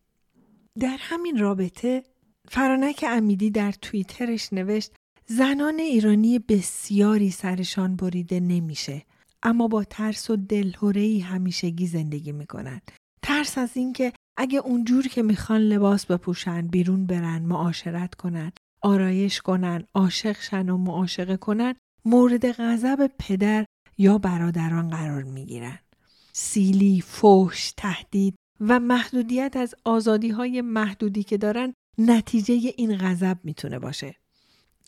در 0.78 0.96
همین 1.00 1.38
رابطه 1.38 2.02
فرانک 2.48 3.04
امیدی 3.08 3.50
در 3.50 3.72
توییترش 3.72 4.52
نوشت 4.52 4.92
زنان 5.26 5.78
ایرانی 5.78 6.38
بسیاری 6.38 7.30
سرشان 7.30 7.96
بریده 7.96 8.40
نمیشه 8.40 9.02
اما 9.42 9.68
با 9.68 9.84
ترس 9.84 10.30
و 10.30 10.36
دلهورهی 10.36 11.20
همیشگی 11.20 11.86
زندگی 11.86 12.32
می‌کنن. 12.32 12.80
ترس 13.22 13.58
از 13.58 13.76
اینکه 13.76 14.12
اگه 14.36 14.58
اونجور 14.58 15.06
که 15.08 15.22
می‌خوان 15.22 15.60
لباس 15.60 16.06
بپوشن 16.06 16.66
بیرون 16.66 17.06
برن 17.06 17.42
معاشرت 17.42 18.14
کنن 18.14 18.52
آرایش 18.82 19.40
کنن 19.40 19.84
عاشق 19.94 20.40
شن 20.40 20.68
و 20.68 20.76
معاشقه 20.76 21.36
کنن 21.36 21.74
مورد 22.04 22.52
غضب 22.52 23.10
پدر 23.18 23.64
یا 23.98 24.18
برادران 24.18 24.90
قرار 24.90 25.22
می 25.22 25.46
گیرن. 25.46 25.78
سیلی، 26.32 27.00
فوش، 27.00 27.72
تهدید 27.76 28.34
و 28.60 28.80
محدودیت 28.80 29.56
از 29.56 29.74
آزادی 29.84 30.28
های 30.28 30.60
محدودی 30.60 31.22
که 31.22 31.38
دارن 31.38 31.72
نتیجه 31.98 32.74
این 32.76 32.96
غضب 32.96 33.38
می‌تونه 33.44 33.78
باشه. 33.78 34.14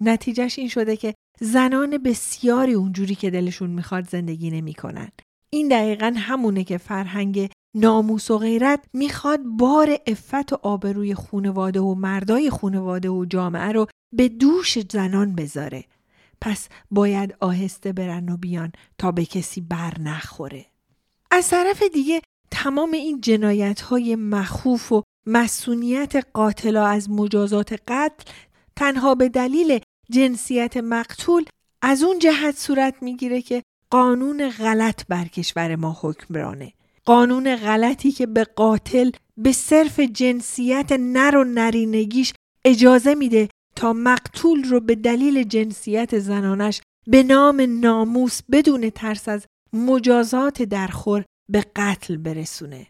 نتیجهش 0.01 0.59
این 0.59 0.69
شده 0.69 0.97
که 0.97 1.15
زنان 1.41 1.99
بسیاری 1.99 2.73
اونجوری 2.73 3.15
که 3.15 3.31
دلشون 3.31 3.71
می‌خواد 3.71 4.09
زندگی 4.09 4.51
نمی‌کنن. 4.51 5.09
این 5.51 5.69
دقیقا 5.69 6.15
همونه 6.17 6.65
که 6.65 6.79
فرهنگ 6.79 7.51
ناموس 7.77 8.31
و 8.31 8.39
غیرت 8.39 8.85
می‌خواد 8.93 9.41
بار 9.43 9.99
افت 10.07 10.53
و 10.53 10.59
آبروی 10.63 11.15
خونواده 11.15 11.81
و 11.81 11.95
مردای 11.95 12.51
خونواده 12.51 13.09
و 13.09 13.25
جامعه 13.25 13.73
رو 13.73 13.87
به 14.13 14.29
دوش 14.29 14.79
زنان 14.79 15.35
بذاره 15.35 15.85
پس 16.43 16.69
باید 16.91 17.35
آهسته 17.41 17.93
برن 17.93 18.29
و 18.29 18.37
بیان 18.37 18.73
تا 18.99 19.13
به 19.13 19.25
کسی 19.25 19.61
بر 19.61 20.01
نخوره. 20.01 20.67
از 21.31 21.49
طرف 21.49 21.83
دیگه 21.83 22.23
تمام 22.51 22.93
این 22.93 23.21
جنایت 23.21 23.81
های 23.81 24.17
مخوف 24.17 24.93
و 24.93 25.03
مسئولیت 25.27 26.27
قاتلا 26.33 26.87
از 26.87 27.11
مجازات 27.11 27.73
قتل 27.89 28.33
تنها 28.77 29.15
به 29.15 29.29
دلیل 29.29 29.81
جنسیت 30.11 30.77
مقتول 30.77 31.45
از 31.83 32.03
اون 32.03 32.19
جهت 32.19 32.59
صورت 32.59 32.95
می‌گیره 33.03 33.43
که 33.43 33.63
قانون 33.91 34.51
غلط 34.51 35.03
بر 35.09 35.25
کشور 35.25 35.77
ما 35.77 35.99
حکمرانه. 36.01 36.73
قانون 37.05 37.57
غلطی 37.57 38.13
که 38.13 38.27
به 38.27 38.45
قاتل 38.45 39.11
به 39.37 39.53
صرف 39.53 40.01
جنسیت 40.01 40.93
نر 40.93 41.37
و 41.37 41.45
نرینگیش 41.45 42.33
اجازه 42.65 43.15
میده 43.15 43.49
تا 43.77 43.93
مقتول 43.93 44.65
رو 44.65 44.81
به 44.81 44.95
دلیل 44.95 45.43
جنسیت 45.43 46.19
زنانش 46.19 46.81
به 47.07 47.23
نام 47.23 47.81
ناموس 47.81 48.41
بدون 48.53 48.91
ترس 48.91 49.29
از 49.29 49.47
مجازات 49.73 50.63
درخور 50.63 51.25
به 51.49 51.65
قتل 51.77 52.17
برسونه. 52.17 52.87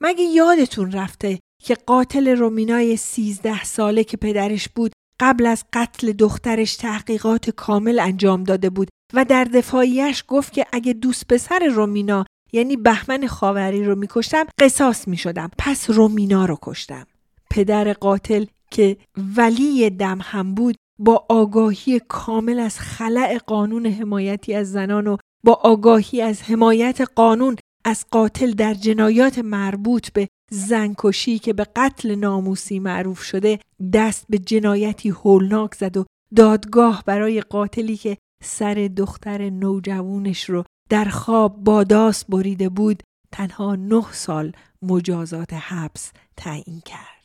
مگه 0.00 0.24
یادتون 0.24 0.92
رفته 0.92 1.38
که 1.62 1.74
قاتل 1.74 2.28
رومینای 2.28 2.96
سیزده 2.96 3.64
ساله 3.64 4.04
که 4.04 4.16
پدرش 4.16 4.68
بود 4.68 4.92
قبل 5.20 5.46
از 5.46 5.64
قتل 5.72 6.12
دخترش 6.12 6.76
تحقیقات 6.76 7.50
کامل 7.50 7.98
انجام 7.98 8.44
داده 8.44 8.70
بود 8.70 8.88
و 9.14 9.24
در 9.24 9.44
دفاعیش 9.44 10.24
گفت 10.28 10.52
که 10.52 10.66
اگه 10.72 10.92
دوست 10.92 11.26
پسر 11.28 11.58
رومینا 11.58 12.24
یعنی 12.52 12.76
بهمن 12.76 13.26
خاوری 13.26 13.84
رو 13.84 13.94
میکشتم 13.94 14.44
قصاص 14.58 15.08
می‌شدم 15.08 15.50
پس 15.58 15.90
رومینا 15.90 16.44
رو 16.44 16.58
کشتم 16.62 17.06
پدر 17.50 17.92
قاتل 17.92 18.44
که 18.70 18.96
ولی 19.36 19.90
دم 19.90 20.18
هم 20.22 20.54
بود 20.54 20.76
با 20.98 21.26
آگاهی 21.28 22.00
کامل 22.08 22.58
از 22.58 22.78
خلع 22.78 23.38
قانون 23.38 23.86
حمایتی 23.86 24.54
از 24.54 24.72
زنان 24.72 25.06
و 25.06 25.16
با 25.44 25.52
آگاهی 25.52 26.22
از 26.22 26.42
حمایت 26.42 27.00
قانون 27.14 27.56
از 27.84 28.06
قاتل 28.10 28.50
در 28.50 28.74
جنایات 28.74 29.38
مربوط 29.38 30.12
به 30.12 30.28
زنکشی 30.50 31.38
که 31.38 31.52
به 31.52 31.66
قتل 31.76 32.14
ناموسی 32.14 32.78
معروف 32.78 33.22
شده 33.22 33.58
دست 33.92 34.24
به 34.28 34.38
جنایتی 34.38 35.08
هولناک 35.08 35.74
زد 35.74 35.96
و 35.96 36.04
دادگاه 36.36 37.02
برای 37.06 37.40
قاتلی 37.40 37.96
که 37.96 38.16
سر 38.44 38.90
دختر 38.96 39.50
نوجوانش 39.50 40.50
رو 40.50 40.64
در 40.90 41.04
خواب 41.04 41.64
باداس 41.64 42.24
بریده 42.24 42.68
بود 42.68 43.02
تنها 43.32 43.74
نه 43.74 44.04
سال 44.12 44.52
مجازات 44.82 45.52
حبس 45.52 46.12
تعیین 46.36 46.80
کرد. 46.80 47.19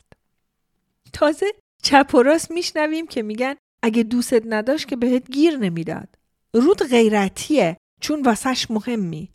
تازه 1.16 1.46
چپ 1.82 2.14
و 2.14 2.22
راست 2.22 2.50
میشنویم 2.50 3.06
که 3.06 3.22
میگن 3.22 3.54
اگه 3.82 4.02
دوستت 4.02 4.42
نداشت 4.46 4.88
که 4.88 4.96
بهت 4.96 5.30
گیر 5.30 5.56
نمی‌داد. 5.56 6.18
رود 6.54 6.82
غیرتیه 6.82 7.76
چون 8.00 8.22
واسش 8.22 8.70
مهمی. 8.70 9.28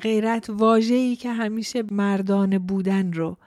غیرت 0.00 0.50
واجهی 0.50 1.16
که 1.16 1.32
همیشه 1.32 1.82
مردان 1.90 2.58
بودن 2.58 3.12
رو 3.12 3.38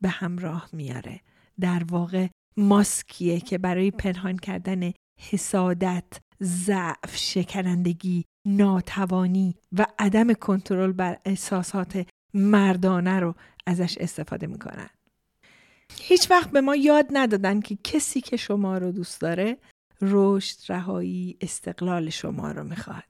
به 0.00 0.08
همراه 0.08 0.68
میاره. 0.72 1.20
در 1.60 1.82
واقع 1.90 2.26
ماسکیه 2.56 3.40
که 3.40 3.58
برای 3.58 3.90
پنهان 3.90 4.36
کردن 4.36 4.92
حسادت 5.20 6.04
ضعف 6.42 7.16
شکنندگی 7.16 8.24
ناتوانی 8.46 9.54
و 9.72 9.86
عدم 9.98 10.32
کنترل 10.32 10.92
بر 10.92 11.18
احساسات 11.24 12.06
مردانه 12.34 13.20
رو 13.20 13.34
ازش 13.66 13.98
استفاده 13.98 14.46
می‌کنن. 14.46 14.90
هیچ 16.00 16.30
وقت 16.30 16.50
به 16.50 16.60
ما 16.60 16.76
یاد 16.76 17.06
ندادن 17.10 17.60
که 17.60 17.78
کسی 17.84 18.20
که 18.20 18.36
شما 18.36 18.78
رو 18.78 18.92
دوست 18.92 19.20
داره 19.20 19.58
رشد، 20.02 20.56
رهایی، 20.68 21.36
استقلال 21.40 22.10
شما 22.10 22.52
رو 22.52 22.64
می‌خواد. 22.64 23.04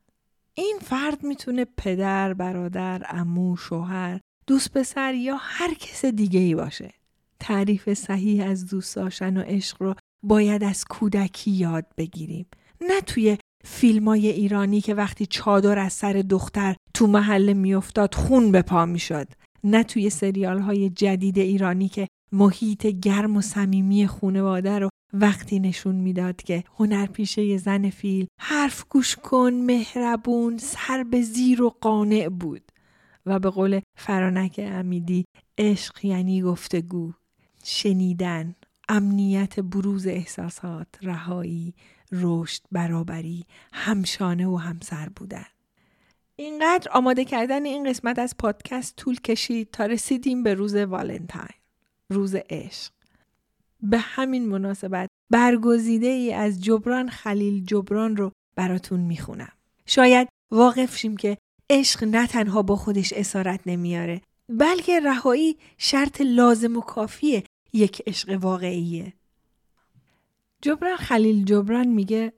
این 0.55 0.79
فرد 0.83 1.25
می‌تونه 1.25 1.67
پدر، 1.77 2.35
برادر، 2.35 3.07
امو، 3.09 3.57
شوهر، 3.57 4.21
دوست 4.47 4.73
پسر 4.73 5.15
یا 5.15 5.37
هر 5.41 5.75
کس 5.75 6.05
دیگه 6.05 6.41
ای 6.41 6.55
باشه. 6.55 6.93
تعریف 7.41 7.95
صحیح 7.95 8.47
از 8.47 8.67
دوست 8.67 8.97
داشتن 8.97 9.37
و 9.37 9.41
عشق 9.41 9.83
رو 9.83 9.95
باید 10.23 10.65
از 10.65 10.85
کودکی 10.85 11.51
یاد 11.51 11.87
بگیریم. 11.97 12.47
نه 12.81 13.01
توی 13.01 13.39
فیلم 13.65 14.09
های 14.09 14.29
ایرانی 14.29 14.81
که 14.81 14.95
وقتی 14.95 15.27
چادر 15.27 15.79
از 15.79 15.93
سر 15.93 16.13
دختر 16.13 16.77
تو 16.95 17.07
محله 17.07 17.55
میافتاد 17.55 18.15
خون 18.15 18.53
به 18.53 18.63
پا 18.63 18.87
می‌شد. 18.87 19.29
نه 19.65 19.85
توی 19.85 20.11
سریال 20.11 20.59
های 20.59 20.91
جدید 20.91 21.39
ایرانی 21.39 21.89
که 21.89 22.07
محیط 22.33 22.87
گرم 22.87 23.37
و 23.37 23.41
صمیمی 23.41 24.07
خونواده 24.07 24.79
رو 24.79 24.89
وقتی 25.13 25.61
نشون 25.61 25.95
می‌داد 25.95 26.43
که 26.43 26.65
هنرپیشه 26.79 27.57
زن 27.57 27.91
فیل 27.91 28.27
حرف 28.41 28.85
گوش 28.91 29.17
کن 29.17 29.53
مهربون 29.53 30.59
سر 30.59 31.03
به 31.03 31.23
زیر 31.23 31.63
و 31.63 31.71
قانع 31.81 32.29
بود. 32.29 32.63
و 33.27 33.39
به 33.39 33.51
قول 33.51 33.81
فرانک 33.97 34.61
امیدی 34.63 35.25
عشق 35.59 36.05
یعنی 36.05 36.43
گفتگو 36.43 37.13
شنیدن 37.65 38.55
امنیت 38.89 39.61
بروز 39.61 40.07
احساسات 40.07 40.89
رهایی 41.03 41.75
رشد 42.13 42.63
برابری 42.73 43.45
همشانه 43.73 44.47
و 44.47 44.57
همسر 44.57 45.09
بودن. 45.09 45.47
اینقدر 46.37 46.91
آماده 46.93 47.25
کردن 47.25 47.65
این 47.65 47.89
قسمت 47.91 48.19
از 48.19 48.35
پادکست 48.39 48.97
طول 48.97 49.21
کشید 49.21 49.71
تا 49.71 49.87
رسیدیم 49.87 50.43
به 50.43 50.55
روز 50.55 50.75
والنتاین. 50.75 51.64
روز 52.13 52.35
عشق 52.51 52.93
به 53.83 53.99
همین 53.99 54.49
مناسبت 54.49 55.09
برگزیده 55.31 56.07
ای 56.07 56.33
از 56.33 56.65
جبران 56.65 57.09
خلیل 57.09 57.65
جبران 57.65 58.17
رو 58.17 58.33
براتون 58.57 59.01
می‌خونم. 59.01 59.53
شاید 59.87 60.29
واقف 60.51 60.97
شیم 60.97 61.17
که 61.17 61.39
عشق 61.71 62.05
نه 62.05 62.27
تنها 62.27 62.63
با 62.63 62.77
خودش 62.77 63.13
اسارت 63.13 63.61
نمیاره 63.67 64.21
بلکه 64.49 65.01
رهایی 65.01 65.57
شرط 65.79 66.21
لازم 66.21 66.77
و 66.77 66.81
کافیه 66.81 67.45
یک 67.73 68.03
عشق 68.07 68.39
واقعیه. 68.41 69.13
جبران 70.63 70.97
خلیل 70.97 71.45
جبران 71.45 71.89
میگه 71.89 72.33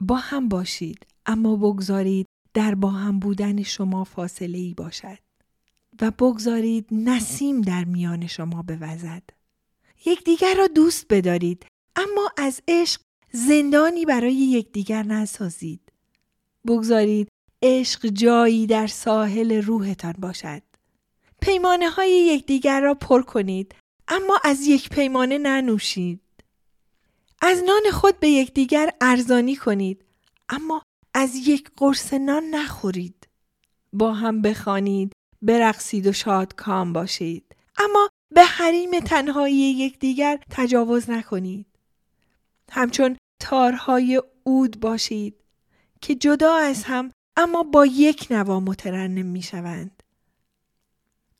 با 0.00 0.16
هم 0.16 0.48
باشید 0.48 1.06
اما 1.26 1.56
بگذارید 1.56 2.26
در 2.54 2.74
با 2.74 2.90
هم 2.90 3.18
بودن 3.18 3.62
شما 3.62 4.04
فاصله 4.04 4.58
ای 4.58 4.74
باشد 4.74 5.18
و 6.00 6.10
بگذارید 6.10 6.86
نسیم 6.90 7.60
در 7.60 7.84
میان 7.84 8.26
شما 8.26 8.62
بوزد. 8.62 9.22
یکدیگر 10.06 10.54
را 10.54 10.66
دوست 10.66 11.06
بدارید 11.10 11.66
اما 11.96 12.30
از 12.36 12.60
عشق 12.68 13.00
زندانی 13.32 14.04
برای 14.04 14.34
یکدیگر 14.34 15.02
نسازید. 15.02 15.92
بگذارید 16.66 17.28
عشق 17.62 18.06
جایی 18.06 18.66
در 18.66 18.86
ساحل 18.86 19.62
روحتان 19.62 20.14
باشد. 20.18 20.62
پیمانه 21.40 21.90
های 21.90 22.10
یکدیگر 22.10 22.80
را 22.80 22.94
پر 22.94 23.22
کنید 23.22 23.74
اما 24.08 24.40
از 24.44 24.66
یک 24.66 24.88
پیمانه 24.88 25.38
ننوشید. 25.38 26.20
از 27.40 27.62
نان 27.62 27.82
خود 27.92 28.20
به 28.20 28.28
یکدیگر 28.28 28.90
ارزانی 29.00 29.56
کنید 29.56 30.04
اما 30.48 30.82
از 31.14 31.34
یک 31.34 31.70
قرص 31.76 32.14
نان 32.14 32.44
نخورید. 32.44 33.28
با 33.92 34.12
هم 34.12 34.42
بخوانید، 34.42 35.12
برقصید 35.46 36.06
و 36.06 36.12
شاد 36.12 36.54
کام 36.54 36.92
باشید. 36.92 37.56
اما 37.78 38.08
به 38.34 38.42
حریم 38.44 39.00
تنهایی 39.00 39.56
یکدیگر 39.56 40.38
تجاوز 40.50 41.10
نکنید. 41.10 41.66
همچون 42.70 43.16
تارهای 43.40 44.22
اود 44.44 44.80
باشید 44.80 45.34
که 46.00 46.14
جدا 46.14 46.54
از 46.54 46.84
هم 46.84 47.10
اما 47.36 47.62
با 47.62 47.86
یک 47.86 48.26
نوا 48.30 48.60
مترنم 48.60 49.26
می 49.26 49.42
شوند. 49.42 50.02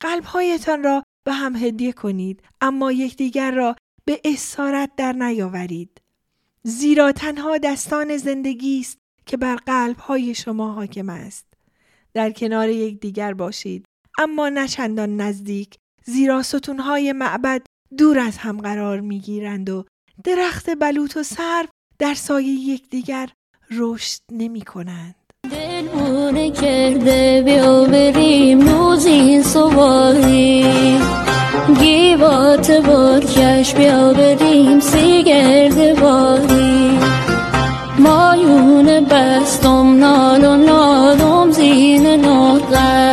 قلبهایتان 0.00 0.82
را 0.82 1.02
به 1.26 1.32
هم 1.32 1.56
هدیه 1.56 1.92
کنید 1.92 2.42
اما 2.60 2.92
یکدیگر 2.92 3.50
را 3.50 3.76
به 4.04 4.20
اسارت 4.24 4.90
در 4.96 5.12
نیاورید. 5.12 6.00
زیرا 6.62 7.12
تنها 7.12 7.58
دستان 7.58 8.16
زندگی 8.16 8.80
است 8.80 8.98
که 9.26 9.36
بر 9.36 9.56
قلبهای 9.56 10.34
شما 10.34 10.72
حاکم 10.72 11.08
است. 11.08 11.46
در 12.14 12.30
کنار 12.30 12.68
یکدیگر 12.68 13.34
باشید 13.34 13.86
اما 14.18 14.48
نه 14.48 14.68
چندان 14.68 15.16
نزدیک 15.16 15.78
زیرا 16.04 16.42
ستونهای 16.42 17.12
معبد 17.12 17.62
دور 17.98 18.18
از 18.18 18.38
هم 18.38 18.60
قرار 18.60 19.00
می 19.00 19.20
گیرند 19.20 19.70
و 19.70 19.84
درخت 20.24 20.70
بلوط 20.78 21.16
و 21.16 21.22
سرو 21.22 21.66
در 21.98 22.14
سایه 22.14 22.48
یکدیگر 22.48 23.28
رشد 23.70 24.20
نمی 24.32 24.60
کنند. 24.60 25.14
دلمونه 25.50 26.50
کرده 26.50 27.42
بیا 27.44 27.84
بریم 27.84 28.58
نوزین 28.58 29.42
سواری 29.42 30.64
گیوات 31.80 32.70
کش 33.36 33.74
بیا 33.74 34.12
بریم 34.12 34.80
سیگرد 34.80 36.00
باری 36.00 36.98
مایون 37.98 39.00
بستم 39.00 39.96
نال 39.96 40.44
و 40.44 40.56
نالم 40.56 41.50
زین 41.50 42.06
ناغر 42.06 43.05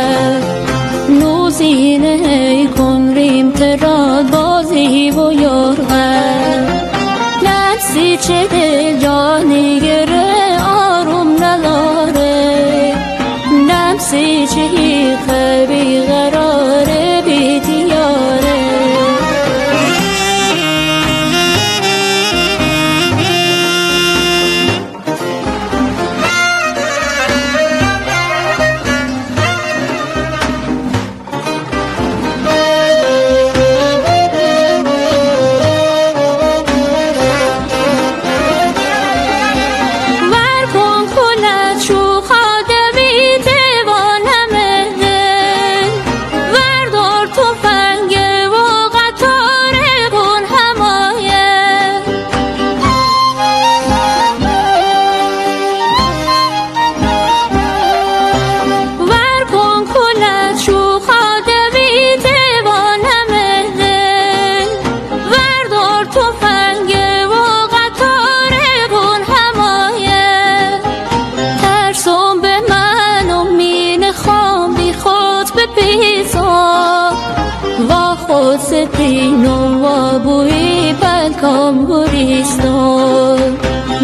پلکام 81.44 81.86
گریستان 81.86 83.38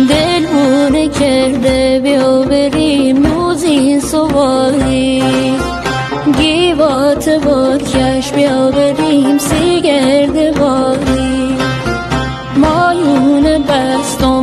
دلمونه 0.09 1.09
کرده 1.09 2.00
بیا 2.03 2.42
بریم 2.42 3.26
نوزین 3.26 4.00
سواری 4.00 5.22
گیوات 6.38 7.29
باد 7.29 7.83
کش 7.83 8.33
بیا 8.33 8.70
بریم 8.70 9.38
سیگرد 9.38 10.59
باری 10.59 11.57
مایون 12.57 13.42
بستم 13.42 14.39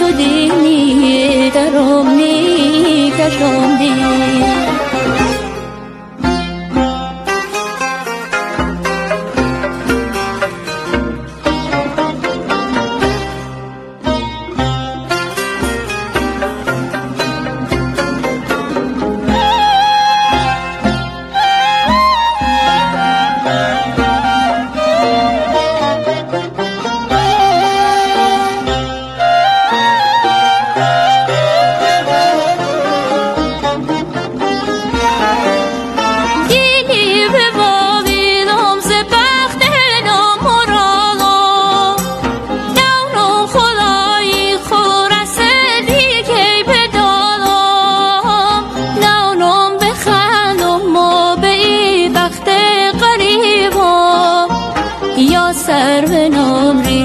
تو 0.00 0.12
دینی 0.12 1.50
درام 1.50 2.14
می 2.16 3.12
کشاندی 3.18 4.19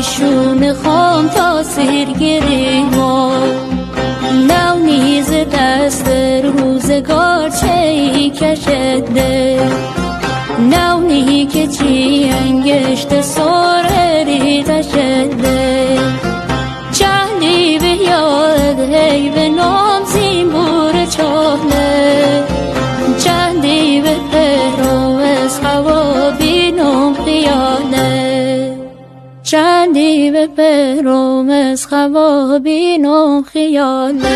شون 0.06 0.74
خام 0.74 1.28
تا 1.28 1.64
سهرگری 1.64 2.84
ما 2.84 3.32
نو 4.48 4.80
نیز 4.86 5.32
دست 5.54 6.08
روزگار 6.44 7.50
چه 7.50 8.30
کشده. 8.30 9.60
نو 10.60 10.96
که 11.46 11.68
چی 11.68 12.30
انگشت 12.46 13.22
سر 13.22 14.24
ری 14.26 14.64
تشده 14.64 15.85
بروم 30.58 31.50
از 31.50 31.88
خوابین 31.88 33.06
و 33.06 33.42
خیاله. 33.42 34.36